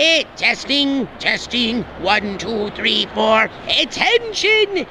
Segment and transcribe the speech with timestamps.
[0.00, 1.82] Eh, testing, testing.
[2.02, 3.50] One, two, three, four.
[3.80, 4.86] Attention!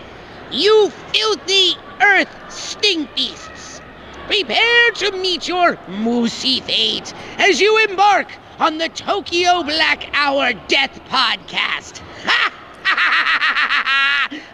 [0.52, 3.80] You filthy earth stink beasts!
[4.28, 8.28] Prepare to meet your moosey fate as you embark
[8.60, 12.02] on the Tokyo Black Hour Death Podcast.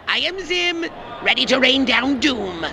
[0.06, 0.84] I am Zim,
[1.24, 2.64] ready to rain down doom.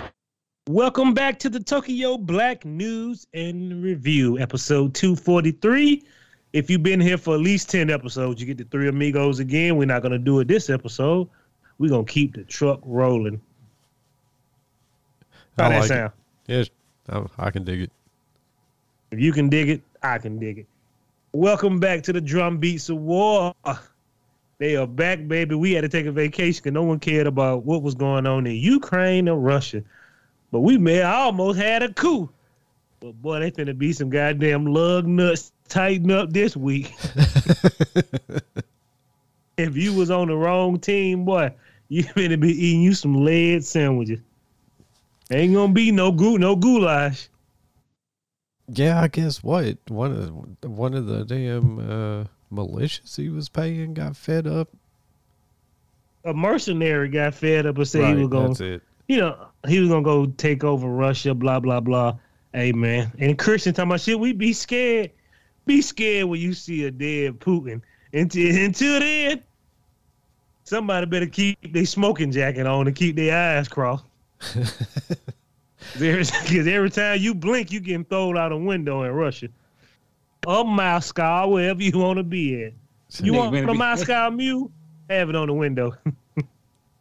[0.68, 6.04] Welcome back to the Tokyo Black News and Review, episode 243.
[6.52, 9.76] If you've been here for at least 10 episodes, you get the three amigos again.
[9.76, 11.28] We're not going to do it this episode.
[11.78, 13.40] We're going to keep the truck rolling.
[15.58, 15.88] How I that it.
[15.88, 16.12] sound?
[16.46, 16.70] Yes,
[17.38, 17.90] I, can dig it.
[19.10, 20.66] If you can dig it, I can dig it.
[21.32, 23.54] Welcome back to the Drum Beats of War.
[24.58, 25.54] They are back, baby.
[25.54, 28.46] We had to take a vacation because no one cared about what was going on
[28.46, 29.82] in Ukraine or Russia.
[30.52, 32.30] But we may almost had a coup.
[33.00, 36.94] But boy, they finna be some goddamn lug nuts tighten up this week.
[39.56, 41.52] if you was on the wrong team, boy,
[41.88, 44.20] you finna be eating you some lead sandwiches.
[45.30, 47.28] Ain't gonna be no goo no goulash.
[48.68, 53.48] Yeah, I guess what one of the, one of the damn uh, militias he was
[53.48, 54.68] paying got fed up.
[56.24, 60.02] A mercenary got fed up and said he was gonna you know, he was gonna
[60.02, 62.18] go take over Russia, blah blah blah.
[62.52, 64.20] Hey man, and Christian talking about shit.
[64.20, 65.12] We be scared,
[65.66, 67.82] be scared when you see a dead Putin.
[68.12, 69.42] Until until then,
[70.64, 74.04] somebody better keep their smoking jacket on and keep their eyes crossed.
[75.98, 79.48] Because every time you blink, you getting thrown out a window in Russia.
[80.46, 82.72] Or Moscow, wherever you want to be at.
[83.20, 84.70] You want better a be- Moscow mule?
[85.10, 85.94] Have it on the window.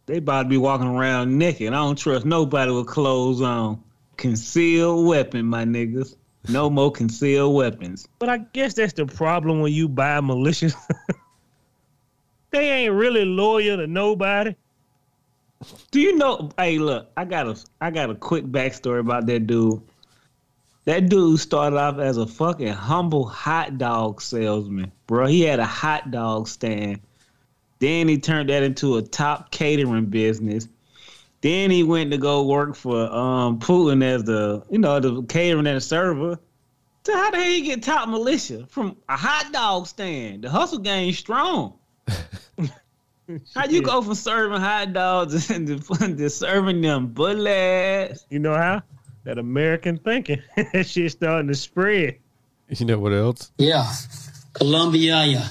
[0.08, 1.70] They about to be walking around naked.
[1.70, 3.82] I don't trust nobody with clothes on.
[4.18, 6.16] Concealed weapon, my niggas.
[6.48, 8.08] No more concealed weapons.
[8.20, 10.76] But I guess that's the problem when you buy malicious.
[12.52, 14.56] they ain't really loyal to nobody.
[15.92, 16.50] Do you know?
[16.58, 19.82] Hey, look, I got a, I got a quick backstory about that dude.
[20.86, 25.28] That dude started off as a fucking humble hot dog salesman, bro.
[25.28, 27.02] He had a hot dog stand.
[27.78, 30.68] Then he turned that into a top catering business.
[31.42, 35.68] Then he went to go work for um Putin as the, you know, the catering
[35.68, 36.40] and the server.
[37.04, 40.44] So how the hell you get top militia from a hot dog stand?
[40.44, 41.80] The hustle game strong.
[43.56, 48.26] How you go from serving hot dogs and to, to serving them bullets?
[48.30, 48.84] You know how?
[49.24, 50.42] That American thinking.
[50.56, 52.18] that shit starting to spread.
[52.70, 53.52] You know what else?
[53.58, 53.92] Yeah,
[54.54, 55.48] Colombia, yeah.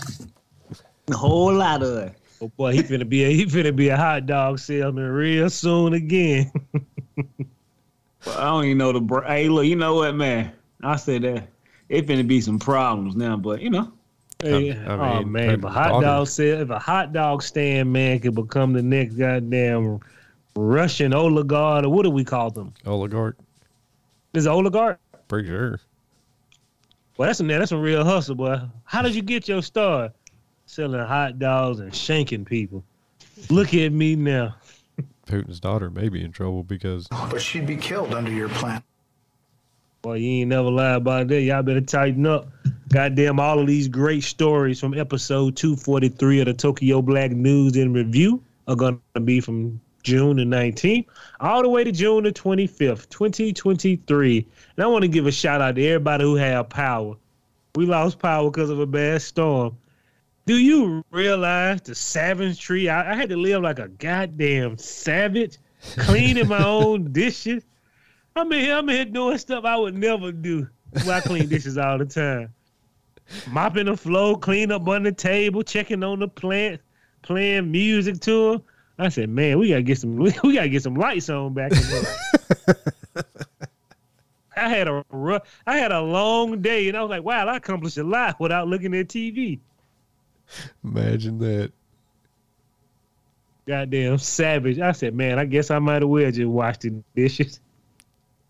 [1.10, 2.14] A whole lot of it.
[2.42, 5.92] Oh boy, he finna be a he finna be a hot dog salesman real soon
[5.94, 6.50] again.
[8.22, 9.00] But I don't even know the.
[9.00, 10.52] br- Hey, look, you know what, man?
[10.82, 11.48] I said that
[11.88, 13.92] it finna be some problems now, but you know,
[14.42, 17.42] Hey, I oh mean, man, if a hot daughter- dog sale, if a hot dog
[17.42, 20.00] stand man could become the next goddamn
[20.54, 22.74] Russian oligarch, or what do we call them?
[22.84, 23.38] Oligarch,
[24.34, 24.98] Is it oligarch?
[25.28, 25.80] pretty sure.
[27.16, 28.60] Well, that's a that's a real hustle, boy.
[28.84, 30.12] How did you get your start?
[30.70, 32.84] Selling hot dogs and shanking people.
[33.50, 34.54] Look at me now.
[35.26, 38.80] Putin's daughter may be in trouble because But she'd be killed under your plan.
[40.04, 41.40] Well, you ain't never lied about that.
[41.40, 42.46] Y'all better tighten up.
[42.88, 47.92] Goddamn, all of these great stories from episode 243 of the Tokyo Black News and
[47.92, 51.06] Review are going to be from June the 19th
[51.40, 54.46] all the way to June the 25th, 2023.
[54.76, 57.16] And I want to give a shout out to everybody who had power.
[57.74, 59.76] We lost power because of a bad storm.
[60.46, 62.88] Do you realize the savage tree?
[62.88, 65.58] I, I had to live like a goddamn savage,
[65.98, 67.62] cleaning my own dishes.
[68.34, 70.68] I'm in here, I'm in here doing stuff I would never do.
[70.92, 72.52] Well, I clean dishes all the time.
[73.48, 76.82] Mopping the floor, clean up on the table, checking on the plants,
[77.22, 78.62] playing music to them.
[78.98, 81.72] I said, man, we gotta get some we, gotta get some lights on back.
[84.56, 87.56] I had a rough, I had a long day, and I was like, wow, I
[87.56, 89.60] accomplished a lot without looking at TV.
[90.84, 91.72] Imagine that.
[93.66, 94.78] Goddamn savage.
[94.78, 97.60] I said, man, I guess I might as well just wash the dishes.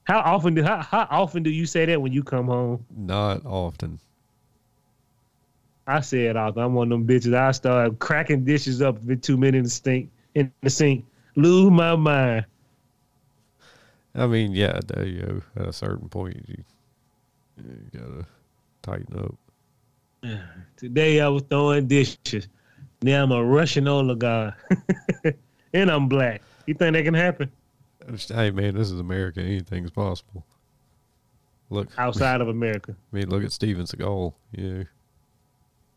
[0.05, 2.85] How often do how, how often do you say that when you come home?
[2.97, 4.00] Not often.
[5.87, 6.56] I said off.
[6.56, 7.35] I'm one of them bitches.
[7.35, 11.05] I start cracking dishes up with two many in the sink in the sink.
[11.37, 12.47] Lose my mind.
[14.14, 15.62] I mean, yeah, you go.
[15.62, 16.64] At a certain point, you,
[17.58, 18.26] you gotta
[18.82, 19.35] tighten up.
[20.77, 22.49] Today I was throwing dishes.
[23.03, 24.55] Now I'm a Russian oligarch.
[25.73, 26.43] and I'm black.
[26.67, 27.51] You think that can happen?
[28.29, 29.41] Hey, man, this is America.
[29.41, 30.45] Anything's possible.
[31.71, 32.97] Look, Outside of America.
[33.13, 34.35] I mean, look at Steven Seagal.
[34.53, 34.83] Yeah,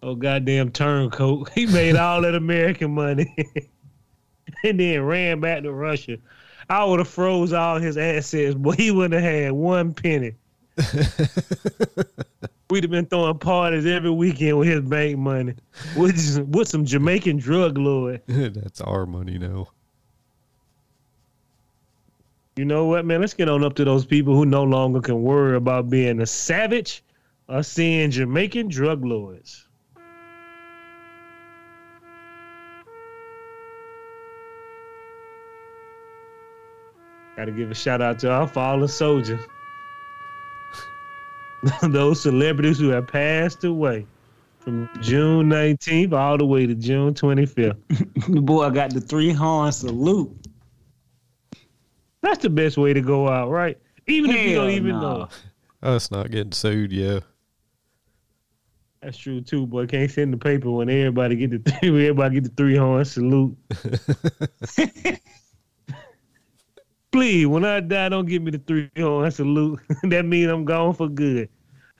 [0.03, 1.49] Oh goddamn turncoat.
[1.55, 3.33] He made all that American money.
[4.63, 6.17] and then ran back to Russia.
[6.69, 10.35] I would have froze all his assets, but he wouldn't have had one penny.
[12.69, 15.53] We'd have been throwing parties every weekend with his bank money,
[15.95, 18.21] with, with some Jamaican drug lord.
[18.27, 19.67] That's our money now.
[22.55, 23.21] You know what, man?
[23.21, 26.25] Let's get on up to those people who no longer can worry about being a
[26.25, 27.03] savage
[27.47, 29.67] or seeing Jamaican drug lords.
[37.35, 39.41] Got to give a shout out to our fallen soldiers.
[41.83, 44.05] Those celebrities who have passed away
[44.59, 47.77] from June 19th all the way to June 25th.
[48.27, 50.31] the boy got the three horn salute.
[52.21, 53.77] That's the best way to go out, right?
[54.07, 54.99] Even if you don't even no.
[54.99, 55.29] know.
[55.81, 57.19] Us not getting sued, yeah.
[59.01, 59.85] That's true too, boy.
[59.85, 63.57] Can't send the paper when everybody get the three, everybody get the three horn salute.
[67.13, 69.79] Please, when I die, don't give me the three horn salute.
[70.03, 71.47] that means I'm gone for good.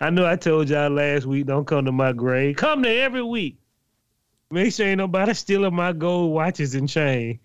[0.01, 2.55] I know I told y'all last week, don't come to my grave.
[2.55, 3.59] Come there every week.
[4.49, 7.39] Make sure ain't nobody stealing my gold watches and chain.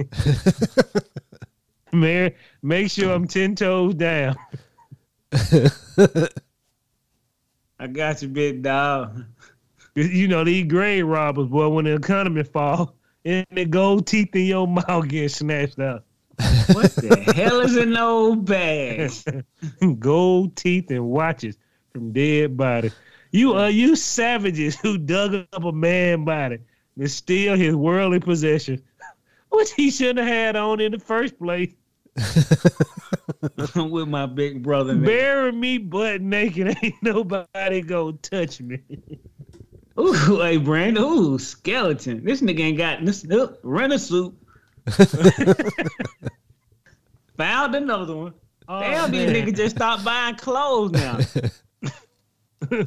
[1.93, 2.33] Man,
[2.63, 4.37] make sure I'm ten toes down.
[7.79, 9.27] I got you, big dog.
[9.95, 14.47] You know, these grave robbers, boy, when the economy fall, and the gold teeth in
[14.47, 16.05] your mouth get snatched out.
[16.73, 19.25] What the hell is in those bags?
[19.99, 21.57] gold teeth and watches
[21.93, 22.95] from dead bodies.
[23.33, 26.59] You are you savages who dug up a man body
[26.99, 28.83] to steal his worldly possession,
[29.51, 31.73] which he shouldn't have had on in the first place.
[33.77, 34.95] with my big brother.
[34.95, 35.05] Man.
[35.05, 38.81] Bury me butt naked, ain't nobody gonna touch me.
[39.99, 41.03] Ooh, hey, Brandon.
[41.03, 42.25] Ooh, skeleton.
[42.25, 43.25] This nigga ain't got this.
[43.29, 44.37] Uh, rent a suit.
[47.37, 48.35] Found another one.
[48.69, 49.47] Oh, Damn, these man.
[49.47, 51.19] niggas just stopped buying clothes now.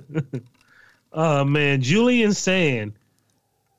[1.14, 2.96] Oh man, Julian Sands.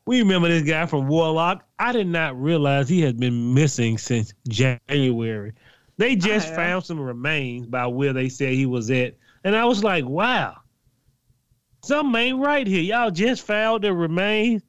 [0.04, 1.64] We remember this guy from Warlock.
[1.78, 5.52] I did not realize he had been missing since January.
[5.96, 9.14] They just found some remains by where they said he was at.
[9.44, 10.56] And I was like, wow,
[11.84, 12.82] something ain't right here.
[12.82, 14.62] Y'all just found the remains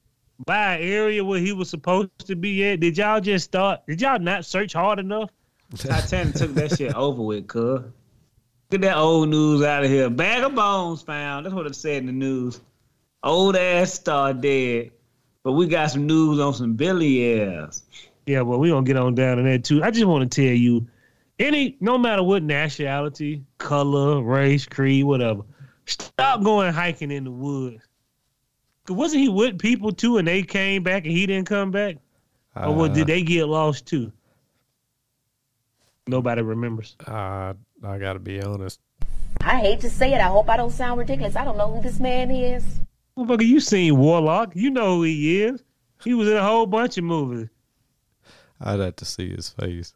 [0.45, 2.79] by an area where he was supposed to be at.
[2.79, 3.81] Did y'all just start?
[3.87, 5.29] Did y'all not search hard enough?
[5.75, 7.81] Titanic took that shit over with, cuz.
[8.69, 10.09] Get that old news out of here.
[10.09, 11.45] Bag of bones found.
[11.45, 12.59] That's what it said in the news.
[13.23, 14.91] Old ass star dead.
[15.43, 17.83] But we got some news on some Billy ass.
[18.25, 19.83] Yeah, well, we gonna get on down to that too.
[19.83, 20.87] I just want to tell you,
[21.39, 25.41] any no matter what nationality, color, race, creed, whatever,
[25.85, 27.83] stop going hiking in the woods.
[28.85, 31.97] 'Cause wasn't he with people too, and they came back and he didn't come back,
[32.55, 34.11] or what, Uh, did they get lost too?
[36.07, 36.95] Nobody remembers.
[37.07, 37.53] I
[37.83, 38.79] I gotta be honest.
[39.41, 40.19] I hate to say it.
[40.19, 41.35] I hope I don't sound ridiculous.
[41.35, 42.63] I don't know who this man is.
[43.17, 44.55] Motherfucker, you seen Warlock?
[44.55, 45.63] You know who he is.
[46.03, 47.49] He was in a whole bunch of movies.
[48.59, 49.93] I'd have to see his face.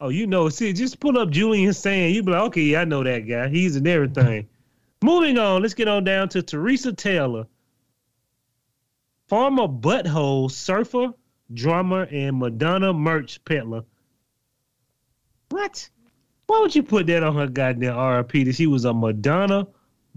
[0.00, 2.84] Oh, you know, see, just pull up Julian Sands you be like, okay, yeah, I
[2.84, 3.48] know that guy.
[3.48, 4.48] He's in everything.
[5.02, 7.46] Moving on, let's get on down to Teresa Taylor,
[9.30, 11.14] former butthole surfer,
[11.54, 13.84] drummer, and Madonna merch peddler.
[15.50, 15.88] What?
[16.48, 19.68] Why would you put that on her goddamn RP that she was a Madonna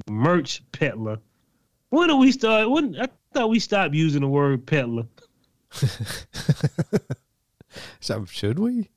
[0.10, 1.20] merch peddler?
[1.90, 2.72] When did we start?
[2.72, 5.06] When I thought we stopped using the word peddler.
[8.00, 8.90] So should we?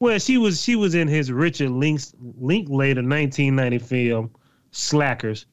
[0.00, 4.30] Well, she was she was in his Richard Links Linklater 1990 film
[4.70, 5.46] Slackers.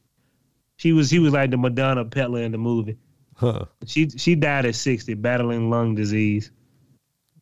[0.77, 2.97] She was he was like the Madonna peddler in the movie.
[3.39, 3.63] Huh.
[3.86, 6.51] She she died at 60 battling lung disease.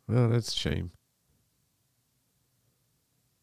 [0.07, 0.91] Well, that's a shame.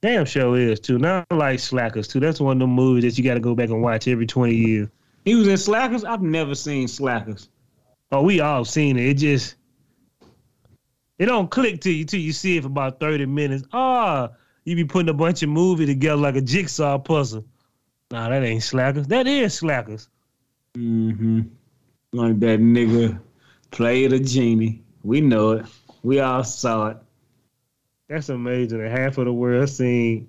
[0.03, 0.99] Damn show is too.
[0.99, 2.21] Not like Slackers too.
[2.21, 4.55] That's one of the movies that you got to go back and watch every 20
[4.55, 4.89] years.
[5.25, 6.05] He was in Slackers?
[6.05, 7.49] I've never seen Slackers.
[8.13, 9.09] Oh, we all seen it.
[9.09, 9.57] It just
[11.19, 13.65] it don't click to you till you see it for about 30 minutes.
[13.73, 14.31] Ah,
[14.65, 17.45] you be putting a bunch of movie together like a jigsaw puzzle.
[18.13, 19.09] Nah, that ain't Slackers.
[19.09, 20.09] That is Slackers.
[20.77, 21.41] Mm-hmm.
[22.15, 23.19] Like that nigga
[23.73, 24.83] played a genie.
[25.03, 25.67] We know it.
[26.05, 26.97] We all saw it.
[28.09, 28.81] That's amazing.
[28.81, 30.29] And half of the world seen.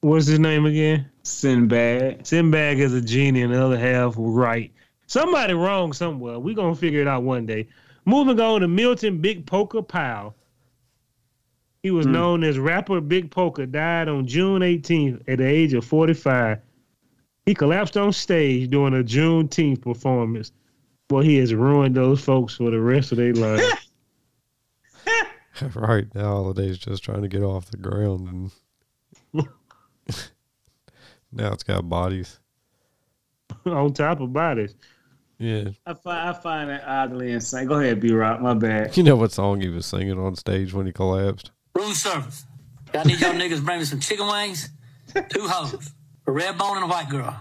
[0.00, 1.08] What's his name again?
[1.22, 2.26] Sinbad.
[2.26, 4.72] Sinbad is a genie, and the other half right.
[5.06, 6.38] Somebody wrong somewhere.
[6.38, 7.68] we going to figure it out one day.
[8.04, 10.34] Moving on to Milton Big Pokey Powell.
[11.82, 12.12] He was Hmm.
[12.12, 16.58] known as rapper Big Pokey, died on June 18th at the age of 45.
[17.46, 20.50] He collapsed on stage during a Juneteenth performance.
[21.08, 23.88] Well, he has ruined those folks for the rest of their life.
[25.74, 28.50] right now, holiday's just trying to get off the ground,
[29.32, 29.46] and
[31.32, 32.40] now it's got bodies.
[33.64, 34.74] on top of bodies.
[35.38, 37.66] Yeah, I find I find that oddly insane.
[37.66, 38.40] Go ahead, B Rock.
[38.40, 38.96] My bad.
[38.96, 41.50] you know what song he was singing on stage when he collapsed?
[41.74, 42.46] Room service.
[42.94, 44.70] Y'all need y'all niggas bring me some chicken wings,
[45.28, 45.92] two hoes,
[46.26, 47.36] a red bone and a white girl.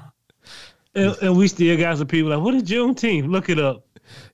[0.93, 3.29] And, and we still got some people like, what is Juneteenth?
[3.29, 3.85] Look it up.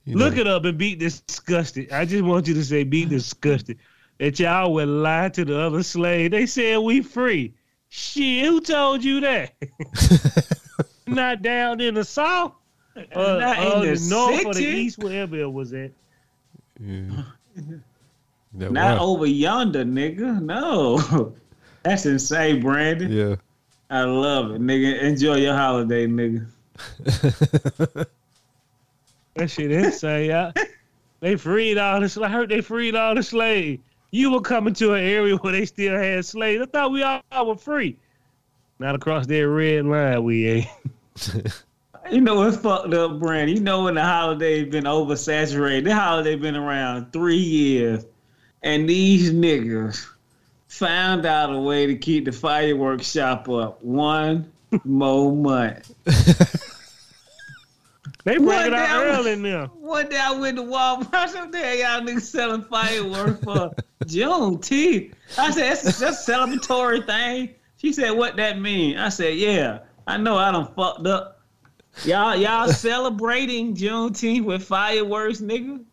[0.06, 1.92] You Look know, it up and be disgusted.
[1.92, 3.80] I just want you to say be disgusted.
[4.20, 6.32] That y'all would lie to the other slave.
[6.32, 7.54] They said we free.
[7.90, 9.54] Shit, who told you that?
[11.08, 12.54] Not down in the south,
[12.96, 15.92] uh, Not in uh, the the north or the east, wherever it was at.
[16.80, 17.24] Yeah.
[18.54, 20.42] Not was- over yonder, nigga.
[20.42, 21.34] No.
[21.84, 23.12] That's insane, Brandon.
[23.12, 23.36] yeah.
[23.92, 25.02] I love it, nigga.
[25.02, 26.48] Enjoy your holiday, nigga.
[29.36, 30.54] That shit insane, y'all.
[31.22, 32.30] They freed all the slaves.
[32.30, 33.82] I heard they freed all the slaves.
[34.12, 36.62] You were coming to an area where they still had slaves.
[36.62, 37.98] I thought we all were free.
[38.80, 40.68] Not across that red line, we ain't.
[42.10, 43.56] You know what's fucked up, Brandon?
[43.56, 45.86] You know when the holiday been oversaturated.
[45.86, 48.04] The holiday been around three years,
[48.64, 50.08] and these niggas
[50.82, 54.52] found out a way to keep the fireworks shop up one
[54.84, 55.94] more month.
[58.24, 59.72] They bring it out early now.
[59.80, 61.12] One day I went to Walmart.
[61.12, 63.72] I said, "There, y'all niggas selling fireworks for
[64.06, 69.38] Juneteenth." I said, "That's just a celebratory thing." She said, "What that mean?" I said,
[69.38, 71.42] "Yeah, I know I done fucked up.
[72.06, 75.84] Y'all, y'all celebrating Juneteenth with fireworks, nigga."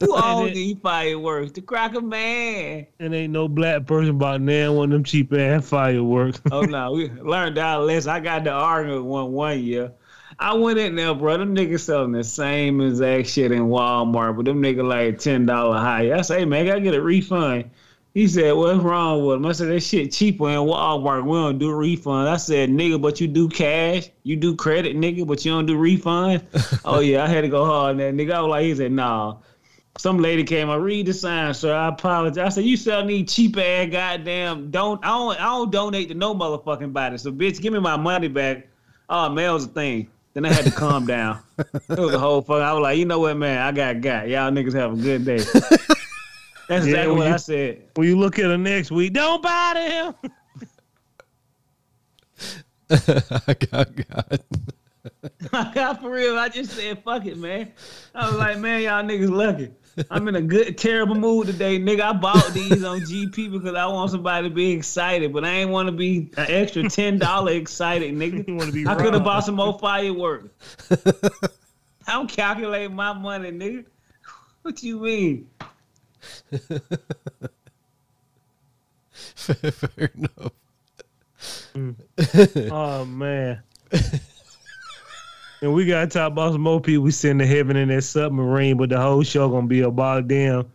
[0.00, 1.52] Who owns it- these fireworks?
[1.52, 2.86] The Cracker Man.
[2.98, 6.40] And ain't no black person about now one of them cheap ass fireworks.
[6.50, 8.10] Oh no, we learned our lesson.
[8.10, 9.92] I got to argument one one year.
[10.38, 11.36] I went in there, bro.
[11.36, 15.78] Them niggas selling the same exact shit in Walmart, but them niggas like ten dollar
[15.78, 16.14] higher.
[16.16, 17.70] I say, hey, man, I gotta get a refund.
[18.14, 19.46] He said, What's wrong with him?
[19.46, 21.24] I said, That shit cheaper in Walmart.
[21.24, 22.28] We don't do refunds.
[22.28, 24.10] I said, Nigga, but you do cash.
[24.22, 26.80] You do credit, nigga, but you don't do refunds.
[26.84, 28.32] oh, yeah, I had to go hard on that nigga.
[28.32, 29.36] I was like, He said, Nah.
[29.98, 31.74] Some lady came, I read the sign, sir.
[31.74, 32.38] I apologize.
[32.38, 36.14] I said, You sell these cheap ass goddamn don't I don't I don't donate to
[36.14, 37.18] no motherfucking body.
[37.18, 38.68] So bitch, give me my money back.
[39.08, 40.08] Oh, mail's a thing.
[40.32, 41.40] Then I had to calm down.
[41.58, 42.62] It was a whole fuck.
[42.62, 44.28] I was like, you know what, man, I got got.
[44.28, 45.44] Y'all niggas have a good day.
[46.68, 47.82] That's Yeah, exactly what you- I said.
[47.94, 50.30] when you look at her next week, don't buy them.
[52.90, 54.40] I got got.
[55.52, 56.38] I got for real.
[56.38, 57.72] I just said, fuck it, man.
[58.14, 59.70] I was like, man, y'all niggas lucky.
[60.10, 62.00] I'm in a good, terrible mood today, nigga.
[62.00, 65.70] I bought these on GP because I want somebody to be excited, but I ain't
[65.70, 68.46] want to be an extra ten dollar excited, nigga.
[68.48, 70.48] You be I could have bought some more fireworks.
[72.06, 73.84] I'm calculating my money, nigga.
[74.62, 75.50] What you mean?
[79.34, 80.52] Fair enough.
[81.74, 81.96] Mm.
[82.70, 83.62] Oh man.
[85.62, 88.76] and we gotta talk about some more people we send to heaven in that submarine,
[88.76, 90.70] but the whole show gonna be about them.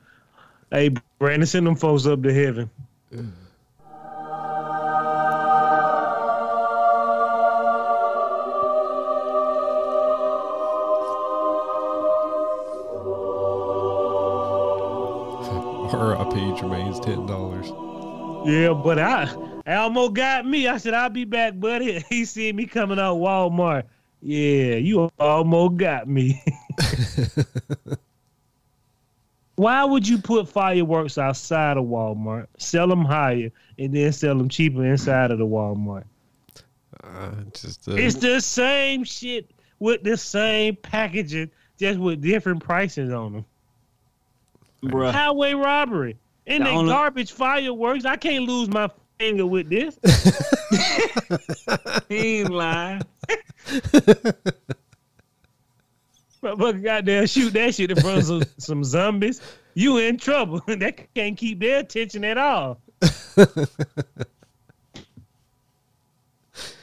[0.72, 2.70] Hey, Brandon, send them folks up to heaven.
[3.14, 3.32] Mm.
[15.98, 16.36] R.I.P.
[16.60, 17.68] Jermaine's ten dollars.
[18.48, 19.34] Yeah, but I
[19.66, 20.68] Elmo got me.
[20.68, 22.04] I said I'll be back, buddy.
[22.10, 23.84] He see me coming out Walmart.
[24.22, 26.44] Yeah, you almost got me.
[29.56, 34.50] Why would you put fireworks outside of Walmart, sell them higher, and then sell them
[34.50, 36.04] cheaper inside of the Walmart?
[37.04, 39.50] Uh, just uh, It's the same shit
[39.80, 41.50] with the same packaging,
[41.80, 43.46] just with different prices on them.
[44.84, 45.12] Bruh.
[45.12, 46.18] Highway robbery.
[46.46, 48.06] And The they only- garbage fireworks.
[48.06, 49.98] I can't lose my finger with this.
[52.10, 53.02] He ain't lying.
[56.44, 59.42] Motherfucker goddamn shoot that shit in front of some, some zombies.
[59.74, 60.62] You in trouble.
[60.68, 62.80] that can't keep their attention at all.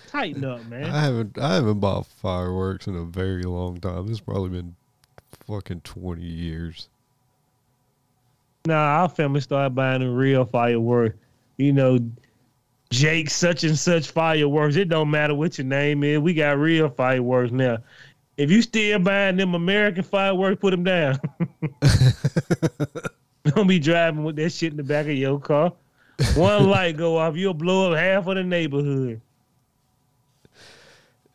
[0.08, 0.84] Tighten up, man.
[0.84, 4.08] I haven't I haven't bought fireworks in a very long time.
[4.10, 4.76] It's probably been
[5.46, 6.88] fucking twenty years.
[8.66, 11.18] Nah, our family started buying the real fireworks.
[11.58, 11.98] You know,
[12.88, 14.76] Jake such and such fireworks.
[14.76, 16.18] It don't matter what your name is.
[16.18, 17.78] We got real fireworks now.
[18.38, 21.20] If you still buying them American fireworks, put them down.
[23.44, 25.74] don't be driving with that shit in the back of your car.
[26.34, 29.20] One light go off, you'll blow up half of the neighborhood.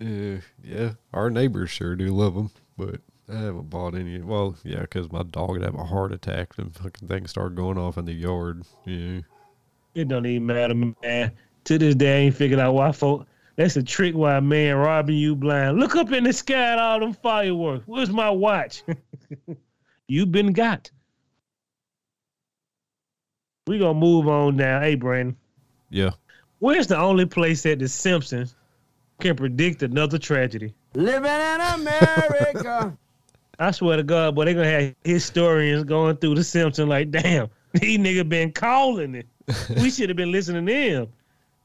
[0.02, 4.20] Uh, yeah, our neighbors sure do love them, but Eh, I haven't bought any.
[4.22, 7.78] Well, yeah, because my dog would have a heart attack and fucking things start going
[7.78, 8.64] off in the yard.
[8.86, 9.20] Yeah.
[9.96, 11.32] It don't even matter, man.
[11.66, 13.28] To this day, I ain't figured out why folk.
[13.56, 15.80] That's a trick why a man robbing you blind.
[15.80, 17.84] Look up in the sky at all them fireworks.
[17.88, 18.84] Where's my watch?
[20.08, 20.90] You've been got.
[23.68, 24.80] We gonna move on now.
[24.80, 25.36] Hey, Brandon,
[25.90, 26.12] Yeah.
[26.60, 28.56] where's the only place that the Simpsons
[29.20, 30.74] can predict another tragedy?
[30.96, 32.98] Living in America.
[33.60, 37.50] I swear to God, boy, they gonna have historians going through the Simpsons like, damn,
[37.74, 39.28] these nigga been calling it.
[39.82, 41.08] we should have been listening to him.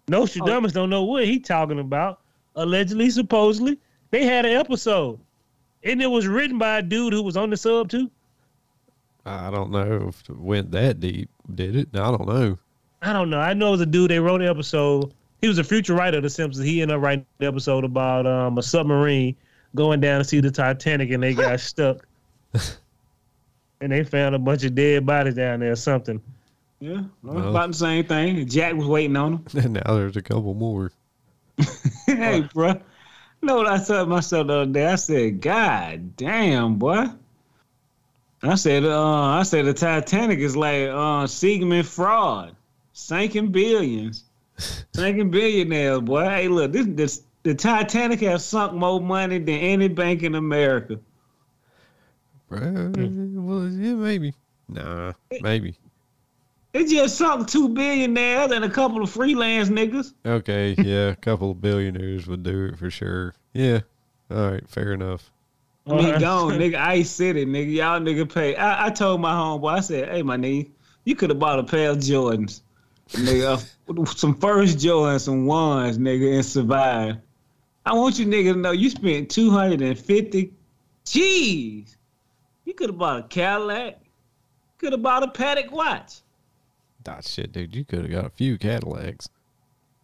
[0.09, 2.21] Nostradamus don't know what he talking about.
[2.57, 3.79] Allegedly, supposedly,
[4.11, 5.19] they had an episode,
[5.85, 8.11] and it was written by a dude who was on the sub too.
[9.25, 11.89] I don't know if it went that deep, did it?
[11.95, 12.59] I don't know.
[13.03, 13.41] I don't know.
[13.41, 14.11] I know it was a dude.
[14.11, 15.15] They wrote an episode.
[15.41, 16.67] He was a future writer of The Simpsons.
[16.67, 19.37] He ended up writing an episode about um, a submarine
[19.75, 22.07] going down to see the Titanic, and they got stuck.
[23.81, 26.21] and they found a bunch of dead bodies down there or something.
[26.81, 27.49] Yeah, well, Well.
[27.51, 28.47] about the same thing.
[28.49, 29.45] Jack was waiting on him.
[29.65, 30.93] And now there's a couple more.
[32.07, 32.69] hey, bro.
[32.73, 34.87] You know what I said to myself the other day?
[34.87, 37.07] I said, God damn, boy.
[38.43, 42.55] I said, uh, I said the Titanic is like uh Siegmund fraud,
[42.93, 44.25] sinking billions,
[44.95, 46.25] sinking billionaires, boy.
[46.25, 50.99] Hey, look, this, this the Titanic has sunk more money than any bank in America.
[52.51, 54.35] Bruh, Well, yeah, maybe.
[54.69, 55.77] Nah, maybe.
[56.73, 60.15] It just sunk two billionaires and a couple of freelance niggas.
[60.27, 63.35] Okay, yeah, a couple of billionaires would do it for sure.
[63.53, 63.81] Yeah.
[64.31, 65.31] All right, fair enough.
[65.87, 66.77] I mean, gone, nigga.
[66.77, 67.75] Ice City, nigga.
[67.75, 68.57] Y'all nigga pay.
[68.57, 70.71] I, I told my homeboy, I said, hey, my nigga,
[71.05, 72.63] you could have bought a pair of Jordans,
[73.11, 74.17] nigga.
[74.17, 77.19] some first Jordans, some ones, nigga, and survived.
[77.87, 80.53] I want you nigga to know you spent 250
[81.05, 81.97] Jeez.
[82.65, 84.01] You could have bought a Cadillac.
[84.79, 86.21] Could have bought a Patek watch.
[87.05, 87.75] That shit, dude.
[87.75, 89.29] You could have got a few Cadillacs.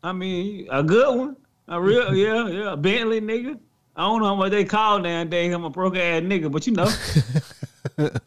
[0.02, 1.36] I mean, a good one.
[1.68, 2.72] A real, yeah, yeah.
[2.72, 3.58] A Bentley, nigga.
[3.96, 5.52] I don't know what they call nowadays.
[5.52, 6.90] I'm a broke ass nigga, but you know.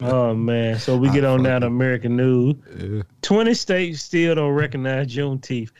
[0.00, 0.78] Oh man!
[0.78, 2.56] So we get on down to American news.
[2.76, 3.02] Yeah.
[3.22, 5.70] Twenty states still don't recognize Juneteenth.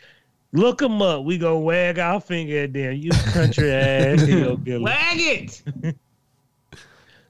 [0.54, 1.24] Look them up.
[1.24, 2.94] We go wag our finger at them.
[2.94, 4.78] You country ass hillbilly.
[4.84, 5.62] Wag it.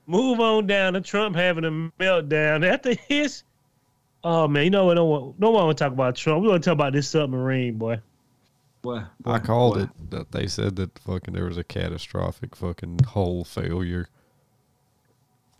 [0.07, 1.71] Move on down to Trump having a
[2.03, 3.43] meltdown after his.
[4.23, 4.95] Oh man, you know what?
[4.95, 6.43] No one, no one want to talk about Trump.
[6.43, 7.99] We want to talk about this submarine, boy.
[8.83, 9.81] Boy, I called boy.
[9.85, 14.07] it that they said that fucking there was a catastrophic fucking hull failure.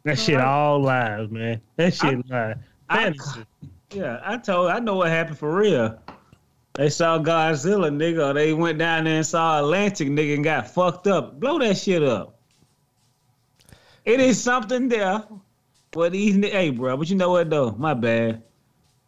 [0.05, 1.63] That shit all lies, man.
[1.77, 2.57] That shit lies.
[2.91, 3.47] I- Fantasy.
[3.95, 4.71] Yeah, I told.
[4.71, 5.99] I know what happened for real.
[6.75, 8.31] They saw Godzilla, nigga.
[8.31, 11.39] Or they went down there and saw Atlantic, nigga, and got fucked up.
[11.39, 12.39] Blow that shit up.
[14.05, 15.25] It is something there.
[15.93, 16.97] But these, hey, bro.
[16.97, 17.73] But you know what though?
[17.73, 18.43] My bad.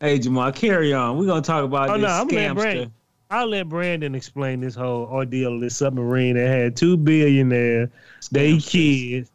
[0.01, 1.19] Hey, Jamal, carry on.
[1.19, 2.91] We're gonna talk about Oh this no, I'm scamster.
[3.29, 7.89] I'll let Brandon explain this whole ordeal of this submarine that had two billionaires,
[8.31, 9.33] they kids,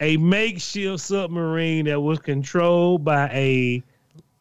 [0.00, 3.82] a makeshift submarine that was controlled by a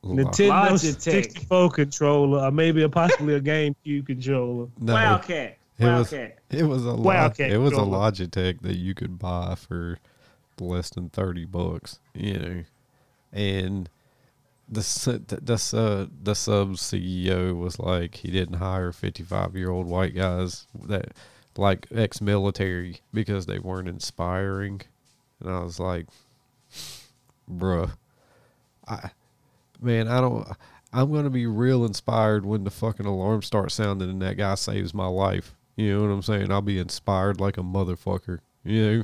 [0.04, 1.02] Nintendo Logitech.
[1.02, 4.68] 64 controller, or maybe a possibly a GameCube controller.
[4.80, 5.58] No, Wildcat.
[5.80, 7.78] It was- it was a Log- Wildcat it was a.
[7.78, 9.98] Logitech that you could buy for
[10.60, 12.63] less than thirty bucks, you know,
[13.32, 13.89] and
[14.70, 14.82] the
[15.28, 19.72] the the, su- uh, the sub CEO was like he didn't hire fifty five year
[19.72, 21.10] old white guys that
[21.58, 24.82] like ex military because they weren't inspiring,
[25.39, 26.06] and I was like,
[27.52, 27.92] bruh,
[28.88, 29.10] I
[29.84, 30.48] man, I don't.
[30.91, 34.93] I'm gonna be real inspired when the fucking alarm starts sounding and that guy saves
[34.93, 35.56] my life.
[35.76, 36.52] You know what I'm saying?
[36.52, 38.39] I'll be inspired like a motherfucker.
[38.63, 39.04] You know?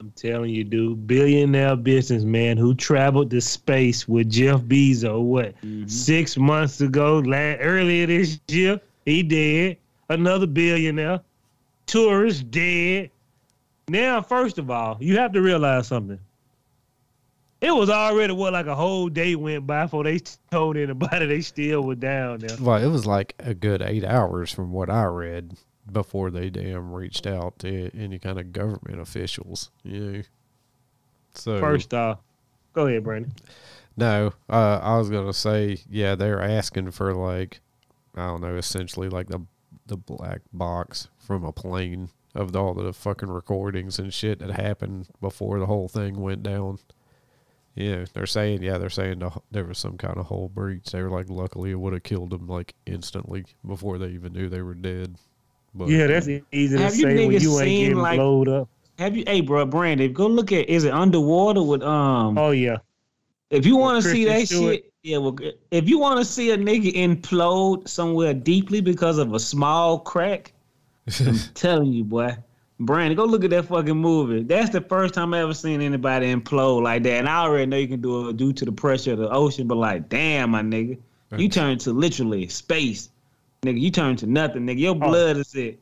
[0.00, 5.86] I'm telling you, dude, billionaire businessman who traveled to space with Jeff Bezos, what, mm-hmm.
[5.86, 9.76] six months ago, la- earlier this year, he dead.
[10.08, 11.20] Another billionaire.
[11.86, 13.10] Tourist dead.
[13.86, 16.18] Now, first of all, you have to realize something.
[17.62, 20.18] It was already, what, like a whole day went by before they
[20.50, 22.56] told anybody they still were down there.
[22.60, 25.56] Well, it was like a good eight hours from what I read
[25.90, 29.70] before they damn reached out to any kind of government officials.
[29.84, 30.22] You know?
[31.34, 32.18] So First off,
[32.72, 33.32] go ahead, Brandon.
[33.96, 37.60] No, uh, I was gonna say, yeah, they're asking for like,
[38.16, 39.40] I don't know, essentially like the
[39.86, 45.08] the black box from a plane of all the fucking recordings and shit that happened
[45.20, 46.78] before the whole thing went down.
[47.74, 50.86] Yeah, they're saying, yeah, they're saying the, there was some kind of whole breach.
[50.92, 54.48] They were like, luckily it would have killed them like instantly before they even knew
[54.50, 55.16] they were dead.
[55.74, 58.48] But Yeah, that's easy to Have you say when you ain't seen, getting like- blowed
[58.48, 58.68] up.
[58.98, 60.68] Have you, hey, bro, Brandon, go look at.
[60.68, 62.36] Is it underwater with um?
[62.36, 62.76] Oh yeah,
[63.48, 64.74] If you want to see that Stewart.
[64.76, 65.16] shit, yeah.
[65.16, 65.36] Well,
[65.70, 70.52] if you want to see a nigga implode somewhere deeply because of a small crack,
[71.20, 72.36] I'm telling you, boy,
[72.84, 74.42] Brandon, go look at that fucking movie.
[74.42, 77.12] That's the first time I ever seen anybody implode like that.
[77.18, 79.66] And I already know you can do it due to the pressure of the ocean,
[79.68, 80.98] but like, damn, my nigga,
[81.36, 83.08] you turn to literally space,
[83.62, 83.80] nigga.
[83.80, 84.80] You turn to nothing, nigga.
[84.80, 85.78] Your blood is it.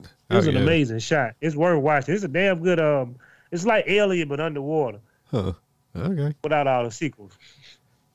[0.00, 0.62] it was Oh, an yeah.
[0.62, 1.34] amazing shot.
[1.40, 2.14] It's worth watching.
[2.14, 3.16] It's a damn good um.
[3.50, 5.54] It's like Alien but underwater Huh.
[5.96, 6.34] Okay.
[6.44, 7.32] without all the sequels.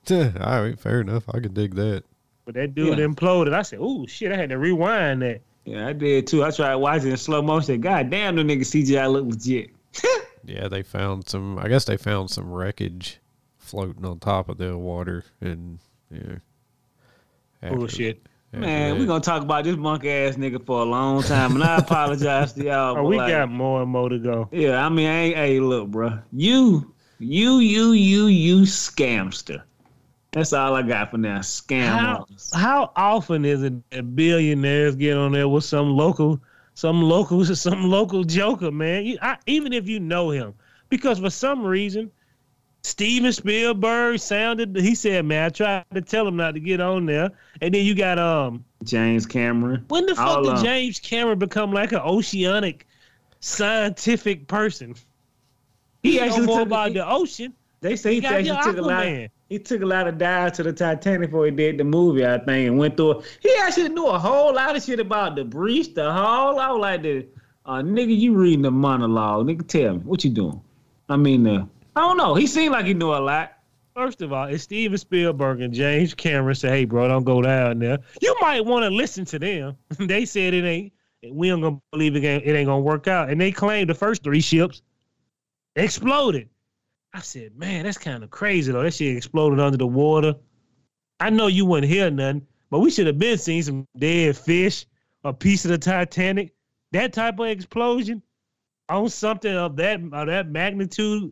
[0.12, 0.18] All
[0.62, 1.24] right, fair enough.
[1.30, 2.04] I can dig that.
[2.46, 3.06] But that dude Yeah.
[3.06, 3.54] imploded.
[3.54, 5.42] I said, "Oh shit!" I had to rewind that.
[5.66, 6.44] Yeah, I did too.
[6.44, 7.80] I tried watching in slow motion.
[7.82, 9.70] God damn, the nigga CGI look legit.
[10.46, 11.58] Yeah, they found some.
[11.58, 13.20] I guess they found some wreckage
[13.60, 15.80] floating on top of the water, and
[16.12, 16.20] yeah.
[16.28, 16.38] Oh,
[17.68, 18.28] after- Bullshit.
[18.52, 21.54] after Man, that- we gonna talk about this monkey ass nigga for a long time,
[21.56, 22.92] and I apologize to y'all.
[22.92, 24.50] Oh, but we like, got more and more to go.
[24.52, 24.86] yeah.
[24.86, 25.36] I mean, I ain't.
[25.38, 29.62] Hey, look, bro, you, you, you, you, you, scamster.
[30.34, 31.40] That's all I got for now.
[31.40, 31.88] Scam.
[31.88, 36.42] How, how often is it that billionaires get on there with some local,
[36.74, 39.06] some local, some local joker, man?
[39.06, 40.54] You, I, even if you know him,
[40.90, 42.12] because for some reason,
[42.82, 44.76] Steven Spielberg sounded.
[44.76, 47.30] He said, "Man, I tried to tell him not to get on there."
[47.62, 49.86] And then you got um, James Cameron.
[49.88, 50.64] when the fuck All did.
[50.64, 52.86] James Cameron become like an oceanic,
[53.40, 54.96] scientific person?
[56.02, 57.54] He He know actually more took, about he- the ocean.
[57.80, 59.06] They say he, He actually took a lot.
[59.54, 62.40] He took a lot of dives to the Titanic before he did the movie, I
[62.40, 63.22] think, and went through.
[63.40, 66.60] He actually knew a whole lot of shit about the breach, the hull.
[66.60, 67.28] I was like, the,
[67.68, 69.46] uh, nigga, you reading the monologue?
[69.46, 70.60] Nigga, tell me what you doing.
[71.08, 72.34] I mean, uh, I don't know.
[72.34, 73.54] He seemed like he knew a lot.
[73.96, 77.78] First of all, it's Steven Spielberg and James Cameron say, "Hey, bro, don't go down
[77.78, 79.78] there." You might want to listen to them.
[80.00, 80.94] they said it ain't.
[81.32, 83.94] We don't gonna believe it ain't, it ain't gonna work out, and they claimed the
[83.94, 84.82] first three ships
[85.76, 86.50] exploded.
[87.14, 88.84] I said, "Man, that's kind of crazy though.
[88.84, 90.36] That shit exploded under the water."
[91.20, 94.86] I know you wouldn't hear nothing, but we should have been seeing some dead fish,
[95.24, 96.54] a piece of the Titanic,
[96.92, 98.22] that type of explosion
[98.90, 101.32] on something of that of that magnitude.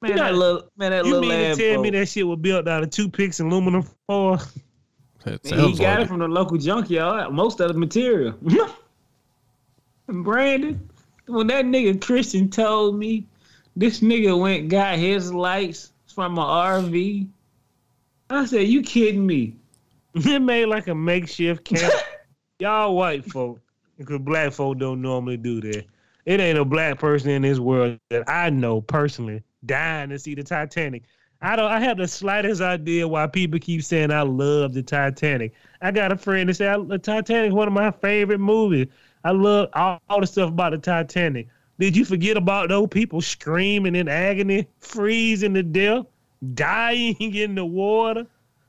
[0.00, 2.26] Man, You that little man, that You little mean to ass tell me that shit
[2.26, 4.40] was built out of toothpicks and aluminum foil?
[5.26, 7.32] It He got like it from the local junkyard.
[7.32, 8.34] Most of the material.
[10.06, 10.88] And Brandon,
[11.26, 13.26] when that nigga Christian told me
[13.78, 17.28] this nigga went got his lights from an RV,
[18.28, 19.54] I said, "You kidding me?"
[20.14, 21.94] It made like a makeshift camp.
[22.58, 23.60] Y'all white folk,
[23.96, 25.84] because black folk don't normally do that.
[26.26, 30.34] It ain't a black person in this world that I know personally dying to see
[30.34, 31.04] the Titanic.
[31.40, 31.70] I don't.
[31.70, 35.52] I have the slightest idea why people keep saying I love the Titanic.
[35.80, 38.88] I got a friend that said the Titanic is one of my favorite movies.
[39.22, 41.46] I love all, all the stuff about the Titanic.
[41.78, 46.06] Did you forget about those people screaming in agony, freezing to death,
[46.54, 48.26] dying in the water?